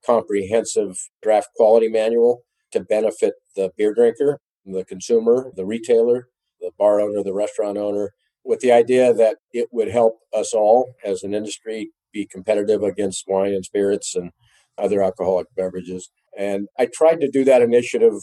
comprehensive 0.05 0.97
draft 1.21 1.49
quality 1.55 1.89
manual 1.89 2.43
to 2.71 2.79
benefit 2.79 3.33
the 3.55 3.71
beer 3.75 3.93
drinker, 3.93 4.39
the 4.65 4.85
consumer, 4.85 5.51
the 5.55 5.65
retailer, 5.65 6.27
the 6.61 6.71
bar 6.77 7.01
owner, 7.01 7.23
the 7.23 7.33
restaurant 7.33 7.77
owner, 7.77 8.11
with 8.45 8.59
the 8.61 8.71
idea 8.71 9.13
that 9.13 9.37
it 9.51 9.67
would 9.71 9.89
help 9.89 10.19
us 10.33 10.53
all 10.53 10.93
as 11.03 11.23
an 11.23 11.33
industry 11.33 11.91
be 12.13 12.25
competitive 12.25 12.83
against 12.83 13.25
wine 13.27 13.53
and 13.53 13.65
spirits 13.65 14.15
and 14.15 14.31
other 14.77 15.01
alcoholic 15.01 15.47
beverages. 15.55 16.09
And 16.39 16.69
I 16.79 16.85
tried 16.85 17.19
to 17.19 17.29
do 17.29 17.43
that 17.43 17.61
initiative 17.61 18.13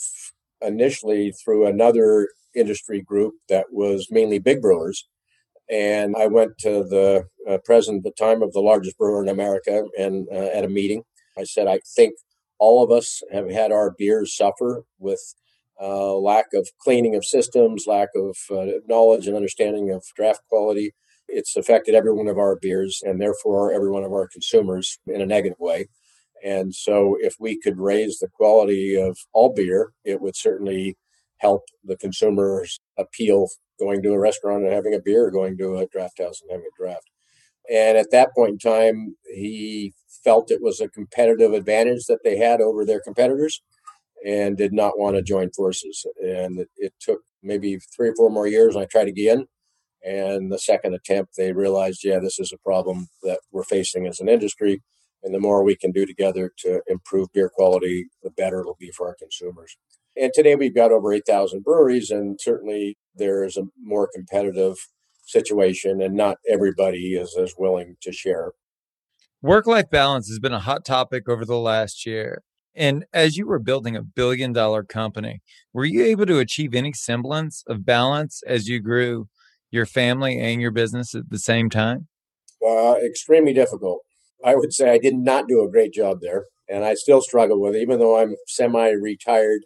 initially 0.62 1.32
through 1.32 1.66
another 1.66 2.30
industry 2.54 3.02
group 3.02 3.34
that 3.50 3.66
was 3.70 4.08
mainly 4.10 4.38
big 4.38 4.62
brewers. 4.62 5.06
And 5.70 6.16
I 6.16 6.26
went 6.26 6.56
to 6.60 6.82
the 6.82 7.26
uh, 7.46 7.58
president 7.62 8.06
at 8.06 8.16
the 8.16 8.24
time 8.24 8.42
of 8.42 8.54
the 8.54 8.60
largest 8.60 8.96
brewer 8.96 9.22
in 9.22 9.28
America 9.28 9.84
and 9.98 10.26
uh, 10.32 10.48
at 10.54 10.64
a 10.64 10.68
meeting. 10.68 11.02
I 11.36 11.44
said, 11.44 11.66
I 11.66 11.80
think 11.94 12.14
all 12.58 12.82
of 12.82 12.90
us 12.90 13.20
have 13.30 13.50
had 13.50 13.70
our 13.70 13.90
beers 13.90 14.34
suffer 14.34 14.84
with 14.98 15.34
uh, 15.78 16.14
lack 16.14 16.46
of 16.54 16.68
cleaning 16.78 17.14
of 17.16 17.24
systems, 17.24 17.84
lack 17.86 18.08
of 18.16 18.38
uh, 18.50 18.78
knowledge 18.88 19.26
and 19.26 19.36
understanding 19.36 19.90
of 19.90 20.02
draft 20.16 20.40
quality. 20.48 20.94
It's 21.28 21.54
affected 21.54 21.94
every 21.94 22.14
one 22.14 22.28
of 22.28 22.38
our 22.38 22.56
beers 22.56 23.02
and 23.04 23.20
therefore 23.20 23.74
every 23.74 23.90
one 23.90 24.04
of 24.04 24.12
our 24.12 24.26
consumers 24.26 24.98
in 25.06 25.20
a 25.20 25.26
negative 25.26 25.58
way. 25.60 25.88
And 26.44 26.74
so, 26.74 27.16
if 27.20 27.36
we 27.38 27.58
could 27.58 27.78
raise 27.78 28.18
the 28.18 28.28
quality 28.28 28.94
of 28.94 29.18
all 29.32 29.52
beer, 29.54 29.92
it 30.04 30.20
would 30.20 30.36
certainly 30.36 30.96
help 31.38 31.62
the 31.84 31.96
consumers 31.96 32.80
appeal 32.98 33.48
going 33.78 34.02
to 34.02 34.12
a 34.12 34.18
restaurant 34.18 34.64
and 34.64 34.72
having 34.72 34.94
a 34.94 35.00
beer, 35.00 35.30
going 35.30 35.58
to 35.58 35.76
a 35.76 35.86
draft 35.86 36.18
house 36.20 36.40
and 36.40 36.50
having 36.50 36.66
a 36.66 36.82
draft. 36.82 37.10
And 37.70 37.98
at 37.98 38.10
that 38.12 38.34
point 38.34 38.52
in 38.52 38.58
time, 38.58 39.16
he 39.34 39.92
felt 40.24 40.50
it 40.50 40.62
was 40.62 40.80
a 40.80 40.88
competitive 40.88 41.52
advantage 41.52 42.06
that 42.06 42.20
they 42.24 42.36
had 42.36 42.60
over 42.60 42.84
their 42.84 43.00
competitors 43.00 43.62
and 44.24 44.56
did 44.56 44.72
not 44.72 44.98
want 44.98 45.16
to 45.16 45.22
join 45.22 45.50
forces. 45.50 46.06
And 46.22 46.60
it, 46.60 46.68
it 46.76 46.94
took 47.00 47.20
maybe 47.42 47.78
three 47.94 48.08
or 48.08 48.16
four 48.16 48.30
more 48.30 48.46
years, 48.46 48.74
and 48.74 48.82
I 48.82 48.86
tried 48.86 49.08
again. 49.08 49.46
And 50.04 50.52
the 50.52 50.58
second 50.58 50.94
attempt, 50.94 51.34
they 51.36 51.52
realized, 51.52 52.04
yeah, 52.04 52.20
this 52.20 52.38
is 52.38 52.52
a 52.52 52.58
problem 52.58 53.08
that 53.22 53.40
we're 53.50 53.64
facing 53.64 54.06
as 54.06 54.20
an 54.20 54.28
industry 54.28 54.82
and 55.22 55.34
the 55.34 55.40
more 55.40 55.62
we 55.62 55.76
can 55.76 55.92
do 55.92 56.06
together 56.06 56.52
to 56.58 56.82
improve 56.86 57.32
beer 57.32 57.48
quality, 57.48 58.06
the 58.22 58.30
better 58.30 58.60
it'll 58.60 58.76
be 58.78 58.90
for 58.90 59.08
our 59.08 59.16
consumers. 59.18 59.76
And 60.16 60.32
today 60.32 60.54
we've 60.54 60.74
got 60.74 60.92
over 60.92 61.12
8,000 61.12 61.62
breweries, 61.62 62.10
and 62.10 62.40
certainly 62.40 62.96
there 63.14 63.44
is 63.44 63.56
a 63.56 63.64
more 63.80 64.08
competitive 64.12 64.76
situation, 65.24 66.00
and 66.00 66.14
not 66.14 66.38
everybody 66.48 67.14
is 67.14 67.36
as 67.36 67.54
willing 67.58 67.96
to 68.02 68.12
share. 68.12 68.52
Work 69.42 69.66
life 69.66 69.90
balance 69.90 70.28
has 70.28 70.38
been 70.38 70.54
a 70.54 70.60
hot 70.60 70.84
topic 70.84 71.28
over 71.28 71.44
the 71.44 71.58
last 71.58 72.06
year. 72.06 72.42
And 72.74 73.04
as 73.12 73.36
you 73.36 73.46
were 73.46 73.58
building 73.58 73.96
a 73.96 74.02
billion 74.02 74.52
dollar 74.52 74.82
company, 74.82 75.40
were 75.72 75.84
you 75.84 76.04
able 76.04 76.26
to 76.26 76.38
achieve 76.38 76.74
any 76.74 76.92
semblance 76.92 77.64
of 77.66 77.86
balance 77.86 78.42
as 78.46 78.68
you 78.68 78.80
grew 78.80 79.28
your 79.70 79.86
family 79.86 80.38
and 80.38 80.60
your 80.60 80.70
business 80.70 81.14
at 81.14 81.30
the 81.30 81.38
same 81.38 81.70
time? 81.70 82.08
Uh, 82.66 82.96
extremely 83.04 83.52
difficult. 83.52 84.00
I 84.44 84.54
would 84.54 84.72
say 84.72 84.90
I 84.90 84.98
did 84.98 85.14
not 85.14 85.48
do 85.48 85.62
a 85.62 85.70
great 85.70 85.92
job 85.92 86.18
there. 86.20 86.46
And 86.68 86.84
I 86.84 86.94
still 86.94 87.20
struggle 87.20 87.60
with 87.60 87.76
it, 87.76 87.82
even 87.82 87.98
though 87.98 88.18
I'm 88.18 88.34
semi 88.48 88.90
retired. 88.90 89.62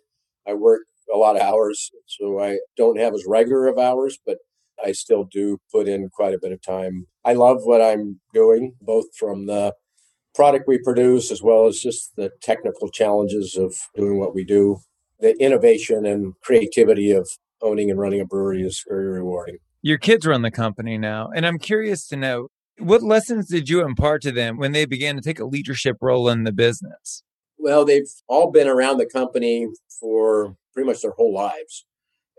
I 0.47 0.55
work 0.55 0.83
a 1.13 1.17
lot 1.17 1.37
of 1.37 1.43
hours, 1.43 1.91
so 2.07 2.41
I 2.41 2.59
don't 2.77 2.99
have 2.99 3.15
as 3.15 3.25
regular 3.27 3.67
of 3.67 3.79
hours, 3.79 4.19
but 4.25 4.39
I 4.85 4.93
still 4.93 5.25
do 5.25 5.59
put 5.73 5.89
in 5.89 6.09
quite 6.11 6.35
a 6.35 6.39
bit 6.41 6.53
of 6.53 6.63
time. 6.63 7.07
I 7.25 7.33
love 7.35 7.59
what 7.63 7.83
I'm 7.83 8.21
doing, 8.33 8.75
both 8.81 9.07
from 9.19 9.47
the 9.47 9.75
product 10.35 10.67
we 10.69 10.79
produce 10.79 11.31
as 11.31 11.43
well 11.43 11.67
as 11.67 11.81
just 11.81 12.15
the 12.17 12.31
technical 12.41 12.89
challenges 12.89 13.57
of 13.57 13.75
doing 13.97 14.19
what 14.19 14.35
we 14.35 14.45
do. 14.45 14.79
The 15.21 15.37
innovation 15.43 16.07
and 16.07 16.35
creativity 16.43 17.11
of 17.11 17.29
owning 17.63 17.91
and 17.91 17.99
running 17.99 18.21
a 18.21 18.25
brewery 18.25 18.63
is 18.63 18.83
very 18.89 19.07
rewarding. 19.07 19.59
Your 19.83 19.99
kids 19.99 20.27
run 20.27 20.43
the 20.43 20.51
company 20.51 20.99
now, 20.99 21.31
and 21.35 21.47
I'm 21.47 21.59
curious 21.59 22.07
to 22.09 22.17
know 22.17 22.49
what 22.81 23.03
lessons 23.03 23.49
did 23.49 23.69
you 23.69 23.85
impart 23.85 24.23
to 24.23 24.33
them 24.33 24.57
when 24.57 24.73
they 24.73 24.85
began 24.85 25.17
to 25.17 25.23
take 25.23 25.39
a 25.39 25.45
leadership 25.45 25.97
role 26.01 26.29
in 26.29 26.45
the 26.45 26.53
business? 26.53 27.23
Well, 27.59 27.85
they've 27.85 28.11
all 28.29 28.51
been 28.51 28.69
around 28.69 28.99
the 28.99 29.07
company 29.07 29.69
for 30.01 30.57
pretty 30.73 30.87
much 30.87 31.03
their 31.03 31.13
whole 31.13 31.35
lives. 31.35 31.85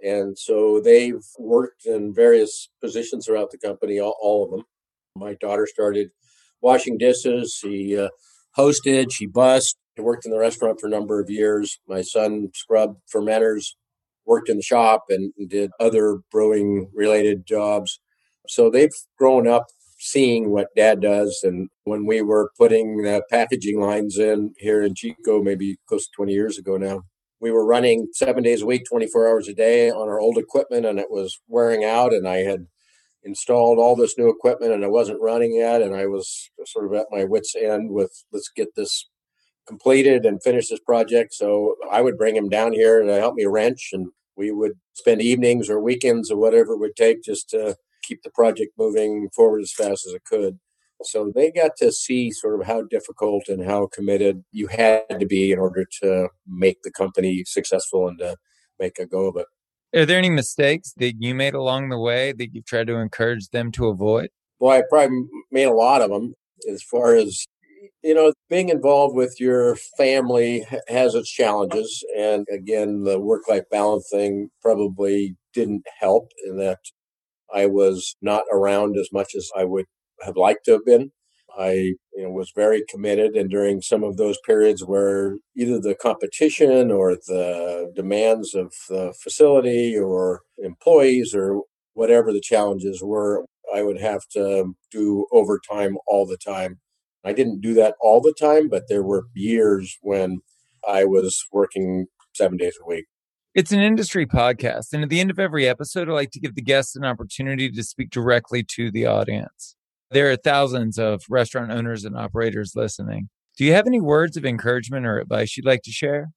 And 0.04 0.38
so 0.38 0.82
they've 0.82 1.24
worked 1.38 1.86
in 1.86 2.14
various 2.14 2.70
positions 2.82 3.26
throughout 3.26 3.52
the 3.52 3.58
company, 3.58 4.00
all, 4.00 4.18
all 4.20 4.46
of 4.46 4.52
them. 4.52 4.64
My 5.16 5.36
daughter 5.36 5.68
started 5.68 6.10
washing 6.62 6.98
dishes. 6.98 7.56
She 7.62 7.98
uh, 7.98 8.10
hosted, 8.58 9.12
she 9.12 9.28
bussed, 9.28 9.78
worked 9.98 10.26
in 10.26 10.32
the 10.32 10.40
restaurant 10.40 10.80
for 10.80 10.88
a 10.88 10.92
number 10.92 11.20
of 11.20 11.30
years. 11.30 11.80
My 11.88 12.02
son 12.02 12.50
scrubbed 12.56 12.98
fermenters, 13.14 13.76
worked 14.26 14.50
in 14.50 14.58
the 14.58 14.64
shop, 14.64 15.04
and 15.10 15.34
did 15.48 15.72
other 15.80 16.20
brewing 16.32 16.90
related 16.94 17.46
jobs. 17.46 18.00
So 18.48 18.70
they've 18.70 18.90
grown 19.18 19.48
up 19.48 19.66
seeing 20.02 20.50
what 20.50 20.76
dad 20.76 21.00
does. 21.00 21.42
And 21.44 21.70
when 21.84 22.08
we 22.08 22.24
were 22.24 22.50
putting 22.58 22.98
the 22.98 23.24
packaging 23.30 23.80
lines 23.80 24.18
in 24.18 24.54
here 24.58 24.82
in 24.82 24.96
Chico, 24.96 25.44
maybe 25.44 25.78
close 25.88 26.06
to 26.06 26.12
20 26.16 26.34
years 26.34 26.58
ago 26.58 26.76
now, 26.76 27.04
we 27.40 27.52
were 27.52 27.66
running 27.66 28.08
seven 28.14 28.44
days 28.44 28.64
a 28.64 28.66
week, 28.66 28.84
24 28.90 29.28
hours 29.28 29.48
a 29.48 29.54
day 29.54 29.90
on 29.92 30.10
our 30.10 30.20
old 30.20 30.38
equipment, 30.38 30.86
and 30.86 31.00
it 31.00 31.12
was 31.12 31.40
wearing 31.48 31.84
out. 31.84 32.14
And 32.14 32.28
I 32.28 32.38
had 32.38 32.66
installed 33.24 33.78
all 33.78 33.96
this 33.96 34.18
new 34.18 34.28
equipment 34.30 34.74
and 34.74 34.84
it 34.84 34.90
wasn't 34.90 35.22
running 35.22 35.56
yet. 35.56 35.84
And 35.84 35.96
I 35.96 36.08
was 36.08 36.50
sort 36.66 36.86
of 36.86 36.94
at 36.94 37.06
my 37.12 37.24
wits' 37.24 37.56
end 37.56 37.92
with 37.92 38.12
let's 38.34 38.50
get 38.56 38.70
this 38.76 39.08
completed 39.68 40.26
and 40.26 40.42
finish 40.42 40.70
this 40.70 40.80
project. 40.80 41.34
So 41.34 41.76
I 41.92 42.02
would 42.02 42.18
bring 42.18 42.36
him 42.36 42.50
down 42.50 42.74
here 42.74 43.04
to 43.04 43.20
help 43.20 43.36
me 43.36 43.46
wrench, 43.46 43.90
and 43.94 44.08
we 44.36 44.52
would 44.52 44.74
spend 44.94 45.22
evenings 45.22 45.70
or 45.70 45.80
weekends 45.80 46.32
or 46.32 46.38
whatever 46.38 46.74
it 46.74 46.80
would 46.80 46.96
take 46.96 47.24
just 47.24 47.50
to 47.52 47.76
keep 48.02 48.24
the 48.24 48.32
project 48.32 48.74
moving 48.78 49.30
forward 49.36 49.62
as 49.62 49.72
fast 49.72 50.06
as 50.08 50.14
it 50.14 50.24
could. 50.26 50.60
So 51.04 51.32
they 51.34 51.52
got 51.52 51.76
to 51.78 51.92
see 51.92 52.32
sort 52.32 52.60
of 52.60 52.68
how 52.68 52.84
difficult 52.84 53.48
and 53.48 53.66
how 53.66 53.88
committed 53.88 54.44
you 54.52 54.68
had 54.68 55.04
to 55.20 55.26
be 55.26 55.52
in 55.52 55.58
order 55.58 55.86
to 56.02 56.30
make 56.48 56.84
the 56.84 56.92
company 56.92 57.44
successful 57.46 58.08
and 58.08 58.20
to 58.20 58.38
make 58.80 59.00
a 59.00 59.06
go 59.06 59.28
of 59.28 59.36
it. 59.38 59.48
Are 59.98 60.06
there 60.06 60.20
any 60.20 60.30
mistakes 60.30 60.94
that 60.98 61.16
you 61.20 61.34
made 61.34 61.54
along 61.54 61.90
the 61.90 62.00
way 62.00 62.32
that 62.34 62.54
you've 62.54 62.66
tried 62.66 62.88
to 62.88 62.96
encourage 62.96 63.50
them 63.50 63.72
to 63.74 63.88
avoid? 63.88 64.30
Well, 64.60 64.78
I 64.78 64.84
probably 64.88 65.24
made 65.52 65.66
a 65.66 65.74
lot 65.74 66.02
of 66.02 66.12
them 66.12 66.36
as 66.72 66.84
far 66.84 67.16
as 67.16 67.46
you 68.04 68.16
know, 68.16 68.34
being 68.50 68.70
involved 68.70 69.16
with 69.16 69.40
your 69.40 69.76
family 69.98 70.66
has 70.88 71.16
its 71.16 71.30
challenges. 71.30 72.04
And 72.18 72.48
again, 72.52 73.04
the 73.04 73.20
work 73.20 73.48
life 73.48 73.64
balance 73.70 74.10
thing 74.12 74.50
probably 74.62 75.36
didn't 75.54 75.86
help 76.00 76.32
in 76.46 76.58
that 76.58 76.80
I 77.54 77.66
was 77.68 78.16
not 78.22 78.44
around 78.52 78.98
as 78.98 79.10
much 79.12 79.36
as 79.36 79.50
I 79.56 79.66
would 79.66 79.86
have 80.22 80.38
liked 80.38 80.66
to 80.66 80.74
have 80.74 80.86
been. 80.86 81.12
I 81.58 81.74
you 82.16 82.24
know, 82.24 82.30
was 82.30 82.52
very 82.56 82.84
committed, 82.90 83.36
and 83.36 83.50
during 83.50 83.82
some 83.82 84.04
of 84.04 84.16
those 84.18 84.38
periods 84.46 84.86
where 84.86 85.38
either 85.58 85.80
the 85.80 85.96
competition 85.96 86.92
or 86.92 87.16
the 87.16 87.92
demands 87.96 88.56
of 88.56 88.74
the 88.88 89.14
facility 89.22 89.98
or 89.98 90.42
employees 90.60 91.36
or 91.36 91.62
whatever 91.94 92.32
the 92.32 92.40
challenges 92.42 93.02
were, 93.04 93.46
I 93.74 93.84
would 93.84 94.00
have 94.00 94.22
to 94.32 94.74
do 94.92 95.28
overtime 95.34 95.98
all 96.08 96.26
the 96.26 96.38
time 96.38 96.80
I 97.24 97.34
didn't 97.34 97.62
do 97.62 97.74
that 97.76 97.96
all 98.02 98.22
the 98.22 98.34
time, 98.40 98.68
but 98.70 98.84
there 98.90 99.04
were 99.04 99.26
years 99.36 99.98
when 100.02 100.40
I 100.88 101.06
was 101.06 101.46
working 101.52 102.08
seven 102.34 102.58
days 102.58 102.78
a 102.82 102.88
week. 102.88 103.06
It's 103.54 103.74
an 103.74 103.82
industry 103.82 104.26
podcast. 104.26 104.94
And 104.94 105.04
at 105.04 105.10
the 105.10 105.20
end 105.20 105.30
of 105.30 105.38
every 105.38 105.68
episode, 105.68 106.08
I 106.08 106.14
like 106.14 106.32
to 106.32 106.40
give 106.40 106.56
the 106.56 106.62
guests 106.62 106.96
an 106.96 107.04
opportunity 107.04 107.70
to 107.70 107.84
speak 107.84 108.10
directly 108.10 108.64
to 108.76 108.90
the 108.90 109.06
audience. 109.06 109.76
There 110.10 110.32
are 110.32 110.38
thousands 110.38 110.98
of 110.98 111.24
restaurant 111.30 111.70
owners 111.70 112.06
and 112.06 112.18
operators 112.18 112.78
listening. 112.78 113.28
Do 113.58 113.66
you 113.66 113.74
have 113.74 113.88
any 113.88 114.00
words 114.00 114.38
of 114.38 114.46
encouragement 114.46 115.06
or 115.06 115.20
advice 115.20 115.58
you'd 115.58 115.66
like 115.66 115.82
to 115.84 115.92
share? 115.92 116.30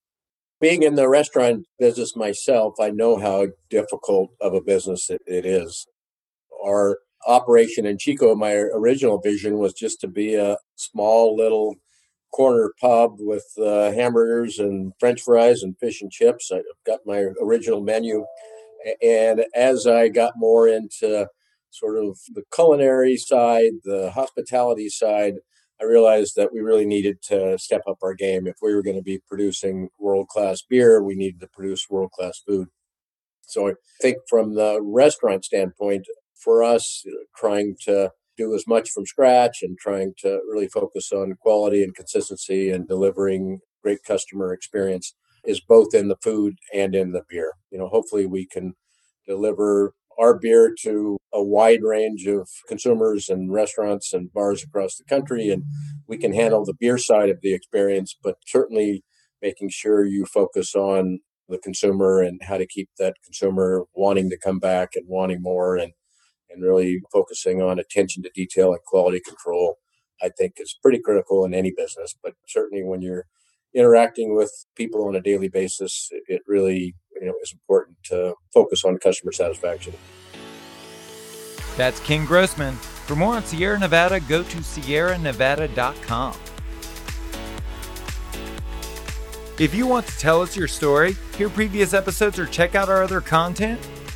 Being 0.60 0.82
in 0.82 0.96
the 0.96 1.08
restaurant 1.08 1.66
business 1.78 2.16
myself, 2.16 2.74
I 2.80 2.90
know 2.90 3.16
how 3.16 3.46
difficult 3.70 4.30
of 4.40 4.52
a 4.52 4.60
business 4.60 5.08
it, 5.08 5.22
is. 5.46 5.86
Our 6.64 6.98
operation 7.28 7.86
in 7.86 7.96
Chico, 7.96 8.34
my 8.34 8.54
original 8.54 9.20
vision 9.20 9.58
was 9.58 9.72
just 9.72 10.00
to 10.00 10.08
be 10.08 10.34
a 10.34 10.56
small 10.74 11.36
little 11.36 11.76
corner 12.34 12.72
pub 12.80 13.12
with 13.18 13.46
uh, 13.58 13.92
hamburgers 13.92 14.58
and 14.58 14.92
french 14.98 15.22
fries 15.22 15.62
and 15.62 15.78
fish 15.78 16.02
and 16.02 16.10
chips. 16.10 16.50
I 16.52 16.62
got 16.84 17.00
my 17.06 17.26
original 17.40 17.80
menu. 17.80 18.26
And 19.00 19.44
as 19.54 19.86
I 19.86 20.08
got 20.08 20.32
more 20.36 20.66
into 20.66 21.28
sort 21.70 21.96
of 21.96 22.18
the 22.34 22.42
culinary 22.52 23.16
side, 23.16 23.72
the 23.84 24.10
hospitality 24.10 24.88
side, 24.88 25.34
I 25.80 25.84
realized 25.84 26.34
that 26.36 26.52
we 26.52 26.60
really 26.60 26.86
needed 26.86 27.22
to 27.28 27.58
step 27.58 27.82
up 27.88 27.98
our 28.02 28.14
game. 28.14 28.46
If 28.46 28.56
we 28.62 28.74
were 28.74 28.82
going 28.82 28.96
to 28.96 29.02
be 29.02 29.20
producing 29.28 29.88
world 29.98 30.28
class 30.28 30.62
beer, 30.68 31.02
we 31.02 31.14
needed 31.14 31.40
to 31.40 31.48
produce 31.48 31.88
world 31.88 32.10
class 32.12 32.40
food. 32.46 32.68
So 33.42 33.68
I 33.68 33.72
think 34.00 34.18
from 34.28 34.54
the 34.54 34.80
restaurant 34.82 35.44
standpoint, 35.44 36.06
for 36.34 36.62
us, 36.62 37.04
trying 37.36 37.76
to 37.82 38.10
do 38.36 38.54
as 38.54 38.66
much 38.66 38.90
from 38.90 39.06
scratch 39.06 39.58
and 39.62 39.78
trying 39.78 40.14
to 40.18 40.40
really 40.48 40.68
focus 40.68 41.12
on 41.12 41.34
quality 41.40 41.82
and 41.82 41.94
consistency 41.94 42.70
and 42.70 42.88
delivering 42.88 43.60
great 43.82 44.02
customer 44.06 44.52
experience 44.52 45.14
is 45.44 45.60
both 45.60 45.94
in 45.94 46.08
the 46.08 46.16
food 46.22 46.54
and 46.72 46.94
in 46.94 47.12
the 47.12 47.22
beer. 47.28 47.52
You 47.70 47.78
know, 47.78 47.88
hopefully 47.88 48.26
we 48.26 48.46
can 48.46 48.74
deliver 49.26 49.92
our 50.18 50.38
beer 50.38 50.74
to 50.82 51.18
a 51.32 51.42
wide 51.42 51.82
range 51.82 52.26
of 52.26 52.48
consumers 52.68 53.28
and 53.28 53.52
restaurants 53.52 54.12
and 54.12 54.32
bars 54.32 54.62
across 54.62 54.96
the 54.96 55.04
country 55.04 55.50
and 55.50 55.64
we 56.06 56.16
can 56.16 56.32
handle 56.32 56.64
the 56.64 56.74
beer 56.78 56.98
side 56.98 57.28
of 57.28 57.38
the 57.42 57.52
experience 57.52 58.16
but 58.22 58.36
certainly 58.46 59.02
making 59.42 59.68
sure 59.68 60.04
you 60.04 60.24
focus 60.24 60.74
on 60.74 61.18
the 61.48 61.58
consumer 61.58 62.22
and 62.22 62.40
how 62.44 62.56
to 62.56 62.66
keep 62.66 62.88
that 62.98 63.14
consumer 63.24 63.84
wanting 63.94 64.30
to 64.30 64.38
come 64.38 64.58
back 64.58 64.90
and 64.94 65.06
wanting 65.08 65.42
more 65.42 65.76
and 65.76 65.92
and 66.54 66.62
really 66.62 67.00
focusing 67.12 67.60
on 67.60 67.78
attention 67.78 68.22
to 68.22 68.30
detail 68.34 68.72
and 68.72 68.82
quality 68.86 69.20
control, 69.20 69.78
I 70.22 70.30
think 70.30 70.54
is 70.58 70.78
pretty 70.80 71.00
critical 71.00 71.44
in 71.44 71.54
any 71.54 71.72
business. 71.76 72.14
But 72.22 72.34
certainly 72.46 72.84
when 72.84 73.02
you're 73.02 73.26
interacting 73.74 74.36
with 74.36 74.52
people 74.76 75.06
on 75.06 75.16
a 75.16 75.20
daily 75.20 75.48
basis, 75.48 76.08
it 76.28 76.42
really 76.46 76.94
you 77.20 77.26
know 77.26 77.34
is 77.42 77.52
important 77.52 77.96
to 78.04 78.34
focus 78.52 78.84
on 78.84 78.98
customer 78.98 79.32
satisfaction. 79.32 79.94
That's 81.76 82.00
Ken 82.00 82.24
Grossman. 82.24 82.74
For 82.74 83.16
more 83.16 83.34
on 83.34 83.44
Sierra 83.44 83.78
Nevada, 83.78 84.20
go 84.20 84.42
to 84.42 84.56
sierranevada.com. 84.58 86.36
If 89.58 89.72
you 89.72 89.86
want 89.86 90.06
to 90.06 90.18
tell 90.18 90.42
us 90.42 90.56
your 90.56 90.66
story, 90.66 91.16
hear 91.36 91.48
previous 91.48 91.94
episodes, 91.94 92.38
or 92.38 92.46
check 92.46 92.74
out 92.74 92.88
our 92.88 93.02
other 93.02 93.20
content, 93.20 93.80